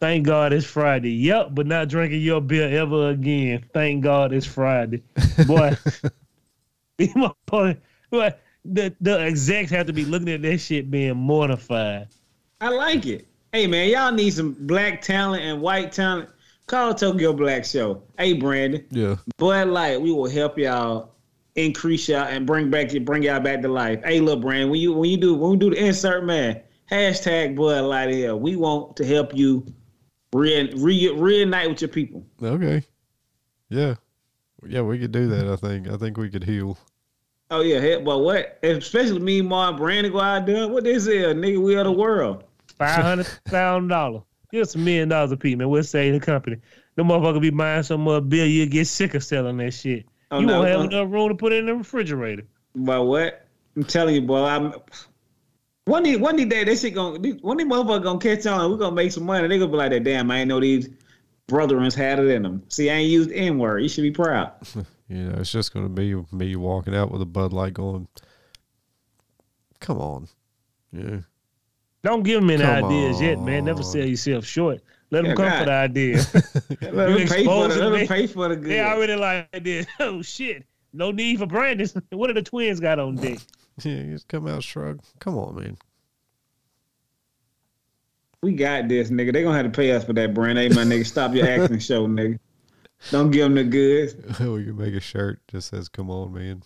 [0.02, 1.12] Thank God it's Friday.
[1.12, 3.64] Yep, but not drinking your beer ever again.
[3.74, 5.02] Thank God it's Friday.
[5.48, 5.78] Boy,
[6.98, 7.78] these motherfuckers-
[8.10, 8.34] boy,
[8.66, 12.08] the the execs have to be looking at that shit being mortified.
[12.60, 13.28] I like it.
[13.54, 16.30] Hey man, y'all need some black talent and white talent.
[16.68, 18.02] Call Tokyo Black Show.
[18.18, 19.16] Hey Brandon, Yeah.
[19.38, 21.12] Bud Light, we will help y'all
[21.56, 24.02] increase y'all and bring back bring y'all back to life.
[24.04, 27.56] Hey, little brand, when you when you do when we do the insert, man, hashtag
[27.56, 28.36] Bud Light here.
[28.36, 29.66] We want to help you
[30.34, 32.26] re, re, reunite with your people.
[32.42, 32.84] Okay.
[33.70, 33.96] Yeah.
[34.68, 35.48] Yeah, we could do that.
[35.48, 35.90] I think.
[35.90, 36.78] I think we could heal.
[37.50, 38.60] Oh yeah, heck, but what?
[38.64, 40.68] Especially me, Ma, and Brandon go out there.
[40.68, 41.62] What this is, nigga?
[41.62, 42.46] We are the world.
[42.78, 44.22] Five hundred thousand dollars.
[44.52, 45.70] Here's a million dollars a piece, man.
[45.70, 46.58] We'll save the company.
[46.96, 48.46] The motherfucker be buying some more bill.
[48.46, 50.06] You get sick of selling that shit.
[50.32, 52.44] Oh, you no, won't have uh, enough room to put it in the refrigerator.
[52.76, 53.46] But what?
[53.76, 54.44] I'm telling you, boy.
[54.46, 54.74] I'm
[55.86, 58.72] one day, one day, this shit gonna one day, motherfucker gonna catch on.
[58.72, 59.48] We're gonna make some money.
[59.48, 60.04] They gonna be like that.
[60.04, 60.90] Damn, I ain't know these
[61.48, 62.64] brethrens had it in them.
[62.70, 63.80] See, I ain't used N word.
[63.80, 64.54] You should be proud.
[65.12, 68.08] You know, it's just going to be me walking out with a Bud Light going,
[69.82, 70.30] come on.
[70.94, 71.18] Yeah.
[72.02, 73.66] Don't give them any Come ideas yet, man.
[73.66, 74.80] Never sell yourself short.
[75.12, 75.60] Let them Yeah, come God.
[75.60, 76.16] for the idea.
[76.94, 78.08] Let You them pay for expose the, it, let them man.
[78.08, 78.72] pay for the good.
[78.72, 79.86] they already like this.
[80.00, 80.66] Oh shit.
[80.94, 81.88] No need for Brandon.
[82.12, 83.40] What do the twins got on deck?
[83.84, 85.02] Yeah, just come out shrug.
[85.20, 85.78] Come on, man.
[88.42, 89.34] We got this, nigga.
[89.34, 90.58] They gonna have to pay us for that, brand.
[90.58, 92.40] Hey, my nigga, stop your acting show, nigga.
[93.12, 94.16] Don't give them the goods.
[94.40, 96.64] we can make a shirt just says "Come on, man."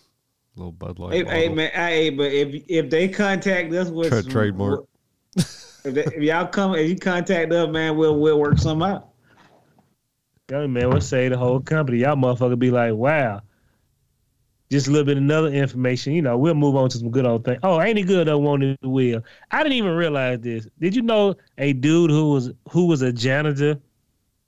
[0.56, 1.26] A little Bud Light.
[1.26, 4.84] Hey, hey, man, hey, but if if they contact us with Tra- some- trademark.
[5.36, 9.08] If, they, if y'all come, if you contact us, man, we'll we'll work some out.
[10.50, 11.98] Yo, man, we'll say the whole company.
[11.98, 13.40] Y'all motherfucker be like, wow.
[14.70, 16.12] Just a little bit of another information.
[16.12, 17.58] You know, we'll move on to some good old thing.
[17.62, 19.22] Oh, ain't it good though, won't it will.
[19.50, 20.66] I didn't even realize this.
[20.80, 23.78] Did you know a dude who was who was a janitor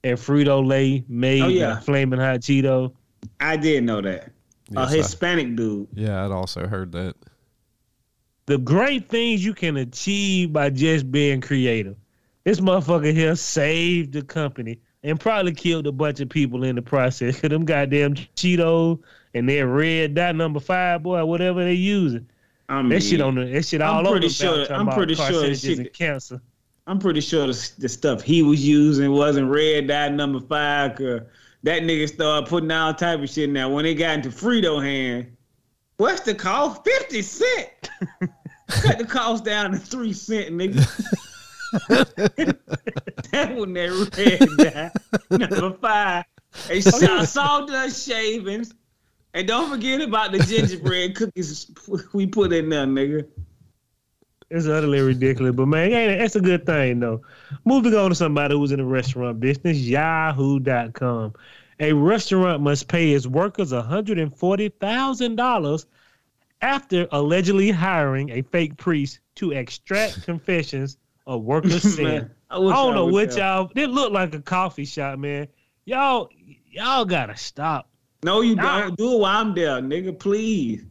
[0.04, 1.74] at Frito Lay made Oh, yeah.
[1.76, 2.92] the flaming hot Cheeto?
[3.40, 4.30] I did know that.
[4.70, 5.86] Yes, a I- Hispanic dude.
[5.94, 7.14] yeah, I'd also heard that.
[8.48, 11.96] The great things you can achieve by just being creative.
[12.44, 16.80] This motherfucker here saved the company and probably killed a bunch of people in the
[16.80, 17.40] process.
[17.42, 19.00] Them goddamn Cheetos
[19.34, 22.26] and their red dot number five, boy, whatever they using.
[22.70, 24.12] I mean, That shit on the that shit I'm all over.
[24.12, 26.40] pretty the sure- I'm pretty sure shit and that- cancer.
[26.86, 30.96] I'm pretty sure the, the stuff he was using wasn't red dot number five.
[30.96, 31.20] Cause
[31.64, 33.68] that nigga started putting all type of shit in there.
[33.68, 35.36] When it got into Frito hand,
[35.98, 36.70] what's the call?
[36.72, 37.68] Fifty cent.
[38.68, 40.84] Cut the cost down to three cent, nigga.
[43.30, 44.92] that one that red
[45.30, 46.24] dot number five.
[46.68, 48.74] They saw sawdust shavings.
[49.34, 51.70] And don't forget about the gingerbread cookies
[52.12, 53.26] we put in there, nigga.
[54.50, 57.20] It's utterly ridiculous, but man, that's a good thing though.
[57.66, 61.34] Moving on to somebody who's in the restaurant business, Yahoo.com.
[61.80, 65.84] A restaurant must pay its workers $140,000
[66.62, 70.96] after allegedly hiring a fake priest to extract confessions
[71.26, 72.04] of workers' sin.
[72.04, 73.70] Man, I, I don't know what y'all.
[73.76, 75.48] It looked like a coffee shop, man.
[75.84, 76.28] Y'all,
[76.70, 77.88] y'all gotta stop.
[78.22, 78.80] No, you Nah.
[78.80, 78.96] don't.
[78.98, 80.18] Do it while I'm there, nigga.
[80.18, 80.82] Please.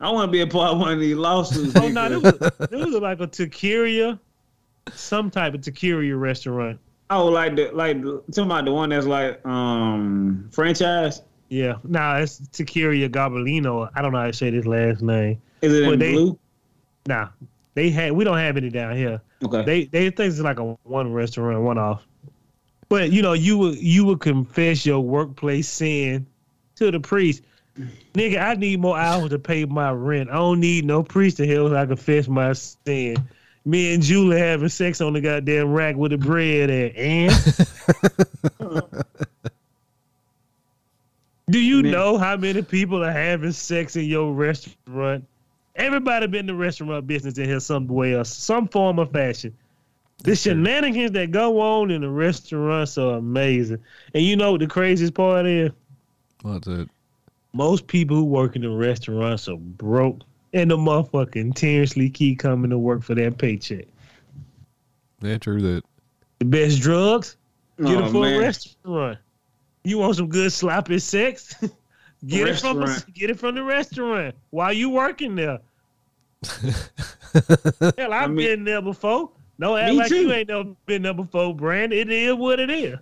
[0.00, 1.74] I want to be a part of one of these lawsuits.
[1.76, 2.38] Oh no, nigga.
[2.38, 4.18] this was, this was like a taqueria,
[4.92, 6.78] some type of taqueria restaurant.
[7.10, 11.22] oh, like the like the- talking about the one that's like um franchise.
[11.54, 13.88] Yeah, nah, it's Taqueria Gabellino.
[13.94, 15.40] I don't know how to say this last name.
[15.62, 16.36] Is it in they- blue?
[17.06, 17.28] Nah,
[17.74, 19.20] they had we don't have any down here.
[19.44, 19.64] Okay.
[19.64, 22.04] They they think it's like a one restaurant, one off.
[22.88, 26.26] But you know, you would you would confess your workplace sin
[26.74, 27.42] to the priest.
[28.14, 30.30] Nigga, I need more hours to pay my rent.
[30.30, 33.28] I don't need no priest to help I confess my sin.
[33.64, 37.32] Me and Julie having sex on the goddamn rack with the bread at and
[41.54, 41.92] Do you Man.
[41.92, 45.24] know how many people are having sex in your restaurant?
[45.76, 49.56] Everybody been in the restaurant business in here some way or some form of fashion.
[50.24, 53.78] The shenanigans that go on in the restaurants are amazing.
[54.14, 55.70] And you know what the craziest part is?
[56.42, 56.88] What's it?
[57.52, 60.22] Most people who work in the restaurants are broke
[60.54, 63.84] and the motherfucker continuously keep coming to work for that paycheck.
[65.20, 65.84] Yeah, true that.
[66.40, 67.36] The best drugs?
[67.78, 68.40] Get Oh, it from man.
[68.40, 69.18] restaurant.
[69.84, 71.54] You want some good sloppy sex?
[72.26, 75.60] get it from a, get it from the restaurant while you working there.
[77.98, 79.30] Hell, I've mean- been there before.
[79.56, 80.22] No, act like too.
[80.22, 81.92] you ain't never been there before, Brand.
[81.92, 82.98] It is what it is.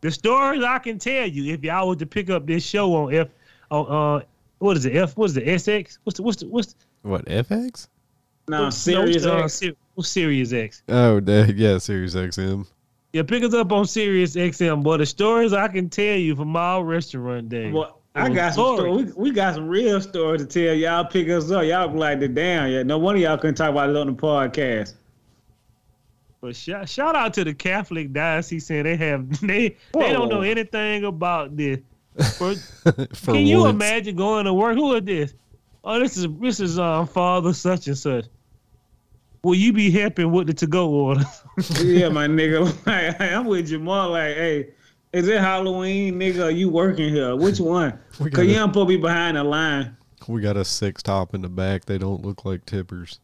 [0.00, 3.14] The stories I can tell you if y'all was to pick up this show on
[3.14, 3.28] F
[3.70, 3.86] on
[4.20, 4.24] uh
[4.58, 7.88] what is it F what's the SX what's the what's the what's the, What FX?
[8.48, 9.24] No, what's- serious.
[9.24, 9.42] no, X.
[9.42, 10.82] what's, uh, Sir- what's Sirius X?
[10.88, 12.66] Oh, yeah, Sirius XM.
[13.12, 14.82] Yeah, pick us up on Sirius XM.
[14.82, 17.72] Boy, the stories I can tell you from our restaurant days.
[17.72, 18.80] Well, I got some stories.
[18.80, 19.14] stories.
[19.16, 20.74] We, we got some real stories to tell.
[20.74, 21.64] Y'all pick us up.
[21.64, 22.70] Y'all be like the damn.
[22.70, 24.94] Yeah, no one of y'all couldn't talk about it on the podcast.
[26.40, 30.42] But shout, shout out to the Catholic diocese saying they have they they don't know
[30.42, 31.78] anything about this.
[32.38, 32.54] For-
[33.14, 33.74] For can you once.
[33.74, 34.74] imagine going to work?
[34.76, 35.34] Who is this?
[35.84, 38.26] Oh, this is this is um father such and such.
[39.42, 41.24] Will you be helping with the to go order?
[41.80, 42.72] yeah, my nigga.
[42.86, 44.10] Like, I'm with Jamal.
[44.10, 44.68] Like, hey,
[45.12, 46.44] is it Halloween, nigga?
[46.44, 47.34] Are you working here?
[47.34, 47.92] Which one?
[48.12, 49.96] Cause you gotta- don't supposed to be behind the line.
[50.28, 51.84] We got a six top in the back.
[51.84, 53.18] They don't look like tippers.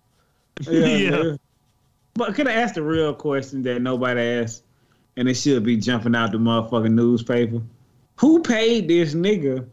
[0.62, 0.86] Yeah.
[0.86, 1.10] Yeah.
[1.10, 1.38] nigga.
[2.14, 4.64] But can I ask the real question that nobody asked?
[5.16, 7.62] And it should be jumping out the motherfucking newspaper.
[8.16, 9.64] Who paid this nigga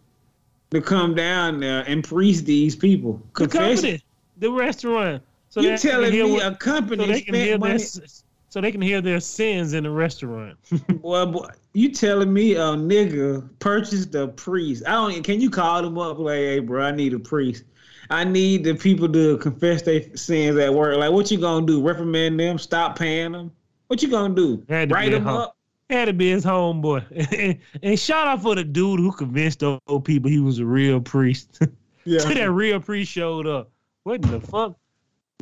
[0.70, 3.20] to come down there and preach these people?
[3.36, 4.04] the company,
[4.38, 5.24] the restaurant.
[5.56, 8.08] So you telling me what- a company so they can hear spent their
[8.50, 10.58] so they can hear their sins in the restaurant.
[11.02, 14.84] Well, boy, you telling me a nigga purchased a priest?
[14.86, 15.24] I don't.
[15.24, 17.64] Can you call them up like, hey, bro, I need a priest.
[18.10, 20.98] I need the people to confess their sins at work.
[20.98, 21.82] Like, what you gonna do?
[21.82, 22.58] Reprimand them?
[22.58, 23.50] Stop paying them?
[23.88, 24.62] What you gonna do?
[24.68, 25.56] Write them hum- up?
[25.90, 27.06] Had to be his homeboy.
[27.40, 30.66] and, and shout out for the dude who convinced those old people he was a
[30.66, 31.60] real priest.
[32.08, 32.20] Yeah.
[32.20, 33.72] that real priest showed up.
[34.04, 34.78] What the fuck?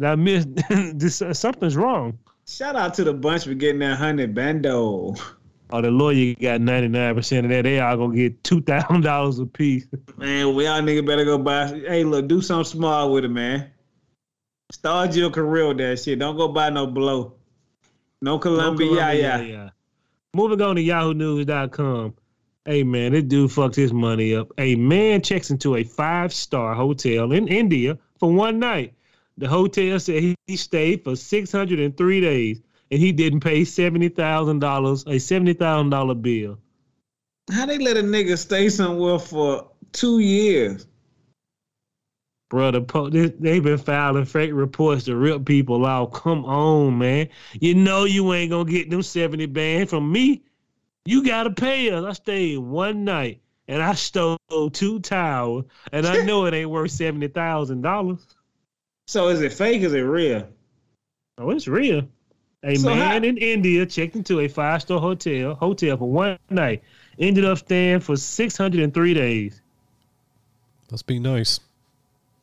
[0.02, 1.22] I missed this.
[1.22, 2.18] uh, something's wrong.
[2.48, 5.16] Shout out to the bunch for getting that hundred bando.
[5.70, 7.64] Oh, the lawyer got ninety nine percent of that.
[7.64, 9.88] They all gonna get two thousand dollars a piece.
[10.18, 11.68] Man, we all nigga better go buy.
[11.88, 13.70] Hey, look, do something small with it, man.
[14.72, 16.20] Start your career with that shit.
[16.20, 17.36] Don't go buy no blow.
[18.22, 19.41] No Columbia, No yeah, yeah.
[19.41, 19.70] yeah.
[20.34, 22.16] Moving on to YahooNews.com.
[22.66, 24.52] Hey man, this dude fucked his money up.
[24.58, 28.94] A man checks into a five star hotel in India for one night.
[29.38, 32.61] The hotel said he, stayed for six hundred and three days,
[32.91, 36.59] and he didn't pay seventy thousand dollars, a seventy thousand dollar bill.
[37.51, 40.86] How they let a nigga stay somewhere for two years?
[42.49, 46.13] Brother, they've been filing fake reports to rip people out.
[46.13, 47.27] Come on, man.
[47.59, 50.43] You know you ain't gonna get them 70 bands from me.
[51.05, 52.05] You gotta pay us.
[52.05, 54.38] I stayed one night and I stole
[54.71, 58.25] two towels, and I know it ain't worth seventy thousand dollars.
[59.08, 59.82] So is it fake?
[59.82, 60.47] Is it real?
[61.38, 62.08] Oh, it's real.
[62.64, 66.38] A So man how- in India checked into a five star hotel hotel for one
[66.49, 66.82] night,
[67.20, 69.62] ended up staying for six hundred and three days.
[70.91, 71.60] Must be nice.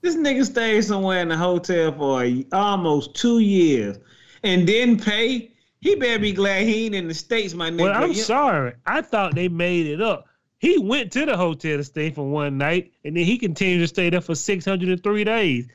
[0.02, 3.98] This nigga stayed somewhere in the hotel for a, almost two years
[4.42, 5.50] and didn't pay.
[5.82, 7.82] He better be glad he ain't in the states, my nigga.
[7.82, 8.74] Well, I'm You- sorry.
[8.86, 10.26] I thought they made it up.
[10.58, 13.88] He went to the hotel to stay for one night, and then he continued to
[13.88, 15.66] stay there for 603 days.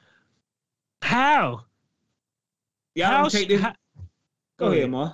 [1.05, 1.61] How?
[2.95, 3.61] Y'all how, take this.
[3.61, 3.75] how,
[4.57, 5.13] Go ahead, Ma.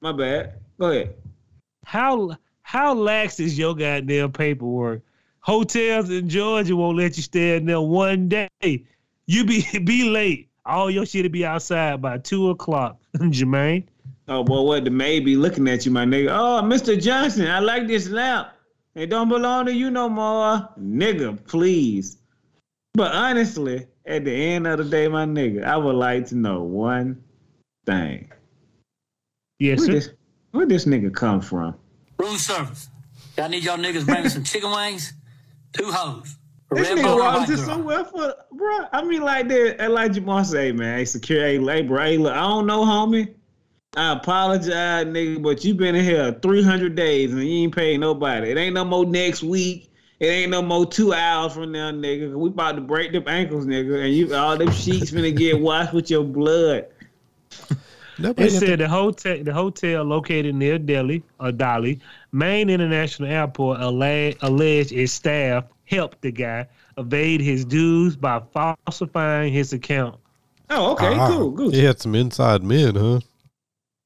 [0.00, 0.60] My bad.
[0.78, 1.16] Go ahead.
[1.84, 5.02] how how lax is your goddamn paperwork?
[5.40, 8.48] Hotels in Georgia won't let you stay in there one day.
[9.26, 10.50] You be be late.
[10.64, 13.88] All your shit'll be outside by two o'clock, Jermaine.
[14.28, 16.28] Oh boy, what the maid be looking at you, my nigga?
[16.30, 16.98] Oh, Mr.
[16.98, 18.50] Johnson, I like this lamp.
[18.94, 21.44] It don't belong to you no more, nigga.
[21.44, 22.18] Please.
[22.94, 26.62] But honestly, at the end of the day, my nigga, I would like to know
[26.62, 27.22] one
[27.86, 28.30] thing.
[29.58, 29.92] Yes, Where sir.
[29.92, 30.10] this,
[30.50, 31.74] where this nigga come from?
[32.18, 32.88] Room service.
[33.36, 35.12] Y'all need y'all niggas bring me some chicken wings,
[35.72, 36.36] two hoes.
[36.70, 37.64] This red nigga bone, a walked white to girl.
[37.64, 38.78] somewhere for, bro.
[38.92, 39.80] I mean, like that.
[39.80, 42.84] And like Jamal say, man, hey, secure, hey, hey, bro, hey, look, I don't know,
[42.84, 43.34] homie.
[43.96, 48.50] I apologize, nigga, but you been in here 300 days and you ain't paid nobody.
[48.50, 49.92] It ain't no more next week.
[50.20, 52.34] It ain't no more two hours from now, nigga.
[52.34, 55.92] We about to break them ankles, nigga, and you all them sheets finna get washed
[55.92, 56.86] with your blood.
[58.16, 61.98] Nobody It at the- said the hotel, the hotel located near Delhi or Delhi,
[62.32, 69.52] Main International Airport, alleged, alleged its staff helped the guy evade his dues by falsifying
[69.52, 70.14] his account.
[70.70, 71.74] Oh, okay, Ah, cool, good.
[71.74, 73.18] He had some inside men, huh?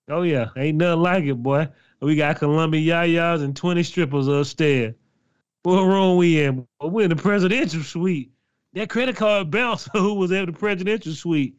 [0.08, 1.68] Oh yeah, ain't nothing like it, boy.
[2.00, 4.94] We got Columbia yayas and twenty strippers upstairs.
[5.62, 6.66] What room we in?
[6.80, 8.30] Well, we in the presidential suite.
[8.74, 11.56] That credit card bouncer who was at the presidential suite.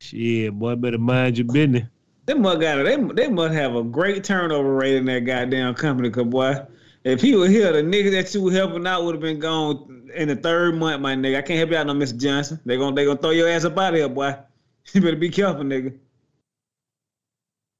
[0.00, 1.84] Shit, boy, better mind your business.
[2.26, 6.10] They must got they, they must have a great turnover rate in that goddamn company,
[6.10, 6.56] cause boy,
[7.04, 10.10] if he were here, the nigga that you were helping out would have been gone
[10.14, 11.38] in the third month, my nigga.
[11.38, 12.18] I can't help you out, no, Mr.
[12.18, 12.60] Johnson.
[12.64, 14.36] They gonna they gonna throw your ass up out of here, boy.
[14.92, 15.98] You better be careful, nigga.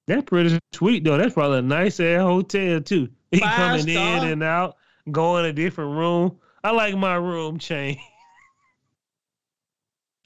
[0.06, 1.16] That's pretty sweet though.
[1.16, 3.08] That's probably a nice ass hotel too.
[3.30, 4.18] He Five coming star.
[4.18, 4.76] in and out,
[5.12, 6.38] going in a different room.
[6.62, 7.98] I like my room change.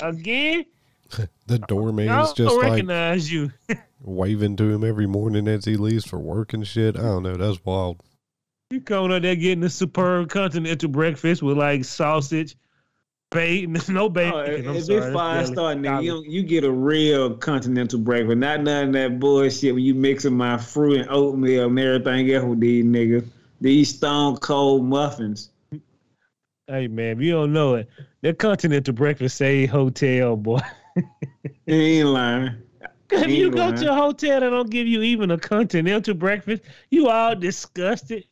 [0.00, 0.64] Again,
[1.46, 3.52] The I doorman's don't just like recognize you.
[4.02, 6.96] waving to him every morning as he leaves for work and shit.
[6.96, 7.36] I don't know.
[7.36, 8.02] That's wild.
[8.70, 12.56] You coming out there getting a superb continental breakfast with like sausage,
[13.30, 14.34] bait, no bacon.
[14.34, 18.38] Oh, if if sorry, it's five star, nigga, you, you get a real continental breakfast.
[18.38, 22.44] Not none of that bullshit when you mixing my fruit and oatmeal and everything else
[22.44, 23.28] with these niggas.
[23.62, 25.50] These stone cold muffins.
[26.66, 27.88] Hey man, you don't know it,
[28.22, 30.60] that continental breakfast say hotel boy.
[31.66, 32.56] You ain't lying.
[33.10, 33.76] if you go lying.
[33.76, 38.24] to a hotel that don't give you even a continental breakfast, you all disgusted.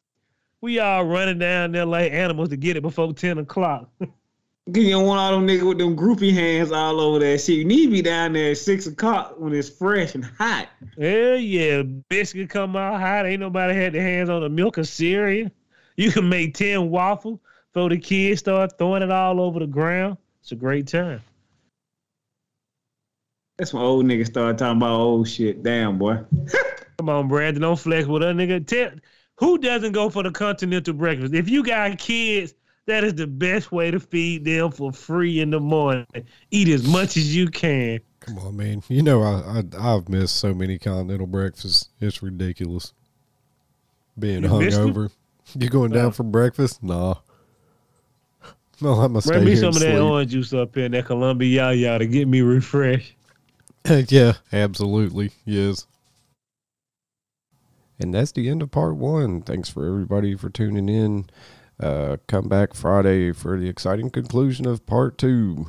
[0.61, 3.89] We all running down there like animals to get it before ten o'clock.
[4.67, 7.57] You don't want all them niggas with them groupie hands all over that shit.
[7.57, 10.69] You need to be down there at six o'clock when it's fresh and hot.
[10.99, 13.27] Hell yeah, biscuit come out hot.
[13.27, 15.51] Ain't nobody had their hands on the milk or cereal.
[15.97, 17.41] You can make ten waffles
[17.73, 20.19] before the kids start throwing it all over the ground.
[20.41, 21.21] It's a great time.
[23.59, 25.63] That's when old niggas start talking about old shit.
[25.63, 26.19] Damn, boy.
[26.99, 28.67] Come on, Brandon, don't flex with us, nigga.
[28.67, 28.91] Tell
[29.37, 31.35] who doesn't go for the continental breakfast?
[31.35, 32.55] If you got kids,
[32.91, 36.07] that is the best way to feed them for free in the morning.
[36.51, 38.01] Eat as much as you can.
[38.21, 38.83] Come on, man.
[38.89, 41.89] You know I, I I've missed so many continental breakfasts.
[42.01, 42.93] It's ridiculous.
[44.19, 45.11] Being You hungover.
[45.59, 46.11] You going down Oh.
[46.11, 46.83] for breakfast?
[46.83, 47.15] Nah.
[48.83, 51.73] No, I'm gonna stay Bring me some of that orange juice up here, that Columbia
[51.73, 53.15] Yaya to get me refreshed.
[54.09, 55.33] yeah, absolutely.
[55.45, 55.87] Yes.
[57.99, 59.43] And that's the end of part one.
[59.43, 61.29] Thanks for everybody for tuning in.
[61.81, 65.67] Uh, come back Friday for the exciting conclusion of part two.